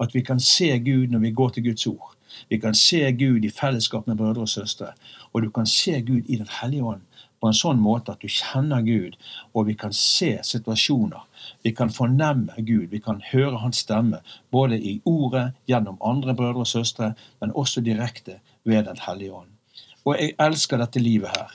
At 0.00 0.14
vi 0.14 0.22
kan 0.22 0.40
se 0.40 0.78
Gud 0.78 1.08
når 1.10 1.18
vi 1.18 1.30
går 1.30 1.48
til 1.48 1.64
Guds 1.64 1.86
ord. 1.86 2.14
Vi 2.48 2.58
kan 2.58 2.74
se 2.74 3.12
Gud 3.12 3.44
i 3.44 3.50
fellesskap 3.50 4.06
med 4.06 4.16
brødre 4.16 4.46
og 4.46 4.48
søstre. 4.48 4.92
Og 5.32 5.42
du 5.42 5.50
kan 5.50 5.66
se 5.66 6.00
Gud 6.00 6.22
i 6.26 6.36
Den 6.36 6.48
hellige 6.60 6.84
ånd 6.84 7.02
på 7.40 7.48
en 7.48 7.54
sånn 7.56 7.78
måte 7.82 8.14
at 8.14 8.22
du 8.22 8.30
kjenner 8.30 8.82
Gud, 8.82 9.14
og 9.54 9.68
vi 9.68 9.76
kan 9.78 9.92
se 9.94 10.32
situasjoner. 10.44 11.22
Vi 11.62 11.72
kan 11.76 11.92
fornemme 11.94 12.54
Gud, 12.58 12.88
vi 12.90 12.98
kan 13.02 13.22
høre 13.30 13.60
Hans 13.62 13.84
stemme, 13.84 14.20
både 14.50 14.78
i 14.78 14.96
ordet, 15.06 15.52
gjennom 15.70 16.00
andre 16.02 16.34
brødre 16.34 16.64
og 16.64 16.70
søstre, 16.70 17.12
men 17.40 17.54
også 17.54 17.80
direkte 17.86 18.40
ved 18.64 18.84
Den 18.90 18.98
hellige 19.06 19.32
ånd. 19.32 19.54
Og 20.04 20.16
jeg 20.18 20.34
elsker 20.40 20.80
dette 20.82 21.00
livet 21.02 21.30
her. 21.36 21.54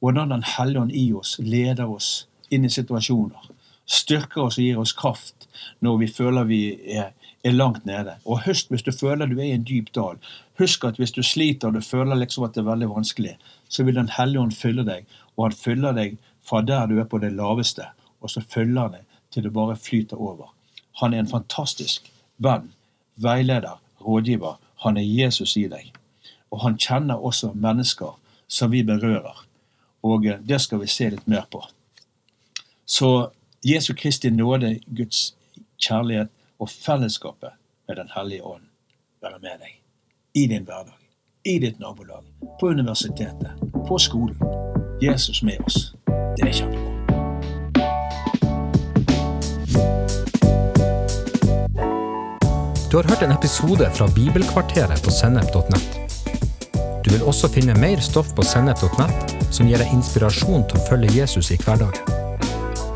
Hvordan 0.00 0.30
Den 0.30 0.44
hellige 0.56 0.80
ånd 0.80 0.92
i 0.92 1.12
oss 1.12 1.38
leder 1.38 1.88
oss 1.88 2.26
inn 2.50 2.64
i 2.64 2.72
situasjoner. 2.72 3.50
Styrker 3.86 4.46
oss 4.46 4.58
og 4.58 4.64
gir 4.64 4.78
oss 4.78 4.92
kraft 4.92 5.48
når 5.80 5.98
vi 6.02 6.08
føler 6.12 6.44
vi 6.44 6.62
er 6.92 7.12
er 7.44 7.52
langt 7.52 7.86
nede. 7.86 8.16
Og 8.24 8.44
husk 8.46 8.70
hvis 8.70 8.82
du 8.82 8.92
føler 8.92 9.26
du 9.26 9.38
er 9.38 9.50
i 9.50 9.56
en 9.56 9.66
dyp 9.66 9.90
dal, 9.94 10.18
husk 10.58 10.84
at 10.84 10.96
hvis 11.00 11.12
du 11.12 11.22
sliter 11.22 11.68
og 11.68 11.74
du 11.74 11.80
føler 11.80 12.14
liksom 12.14 12.44
at 12.44 12.54
det 12.54 12.62
er 12.62 12.70
veldig 12.70 12.90
vanskelig, 12.90 13.36
så 13.68 13.84
vil 13.84 13.94
Den 13.94 14.08
hellige 14.18 14.40
ånd 14.40 14.52
fylle 14.52 14.84
deg, 14.84 15.06
og 15.36 15.44
han 15.44 15.52
fyller 15.52 15.92
deg 15.92 16.18
fra 16.42 16.62
der 16.62 16.86
du 16.86 16.98
er 17.00 17.04
på 17.04 17.18
det 17.18 17.32
laveste, 17.32 17.86
og 18.20 18.30
så 18.30 18.42
følger 18.48 18.80
han 18.80 18.92
deg 18.92 19.04
til 19.32 19.42
det 19.42 19.52
bare 19.52 19.76
flyter 19.76 20.16
over. 20.16 20.52
Han 21.00 21.14
er 21.14 21.18
en 21.18 21.28
fantastisk 21.28 22.12
venn, 22.38 22.72
veileder, 23.16 23.80
rådgiver. 24.00 24.58
Han 24.84 24.96
er 24.96 25.02
Jesus 25.02 25.56
i 25.56 25.68
deg. 25.68 25.92
Og 26.50 26.60
han 26.62 26.76
kjenner 26.78 27.16
også 27.16 27.52
mennesker 27.54 28.18
som 28.48 28.70
vi 28.70 28.82
berører. 28.82 29.46
Og 30.02 30.26
eh, 30.26 30.40
det 30.40 30.60
skal 30.60 30.82
vi 30.82 30.90
se 30.90 31.08
litt 31.10 31.26
mer 31.26 31.46
på. 31.50 31.62
Så 32.86 33.30
Jesu 33.64 33.94
Kristi 33.94 34.30
nåde, 34.30 34.80
Guds 34.86 35.34
kjærlighet 35.80 36.28
og 36.62 36.70
fellesskapet 36.70 37.58
med 37.88 37.96
Den 37.96 38.10
hellige 38.14 38.44
ånd 38.46 38.62
være 39.22 39.38
med 39.42 39.58
deg. 39.62 39.74
I 40.34 40.46
din 40.46 40.64
hverdag, 40.64 40.98
i 41.44 41.58
ditt 41.58 41.80
nabolag, 41.80 42.24
på 42.60 42.70
universitetet, 42.70 43.50
på 43.88 43.98
skolen. 43.98 44.38
Jesus 45.02 45.42
med 45.42 45.58
oss. 45.66 45.94
Det 46.36 46.46
er 46.46 46.52
kjempebra. 46.52 46.88
Du 52.90 52.96
har 52.96 53.08
hørt 53.08 53.22
en 53.22 53.32
episode 53.32 53.90
fra 53.90 54.08
Bibelkvarteret 54.14 55.04
på 55.04 55.10
sennep.nett. 55.10 55.98
Du 57.04 57.10
vil 57.10 57.22
også 57.22 57.48
finne 57.48 57.74
mer 57.80 58.00
stoff 58.00 58.34
på 58.36 58.46
sennep.nett 58.46 59.36
som 59.52 59.68
gir 59.68 59.82
deg 59.82 59.92
inspirasjon 59.92 60.68
til 60.68 60.78
å 60.78 60.86
følge 60.88 61.16
Jesus 61.18 61.50
i 61.50 61.58
hverdagen. 61.60 62.20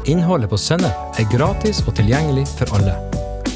Innholdet 0.06 0.50
på 0.50 0.58
Sennep 0.60 1.18
er 1.18 1.26
gratis 1.32 1.80
og 1.82 1.96
tilgjengelig 1.98 2.44
for 2.54 2.70
alle, 2.78 2.92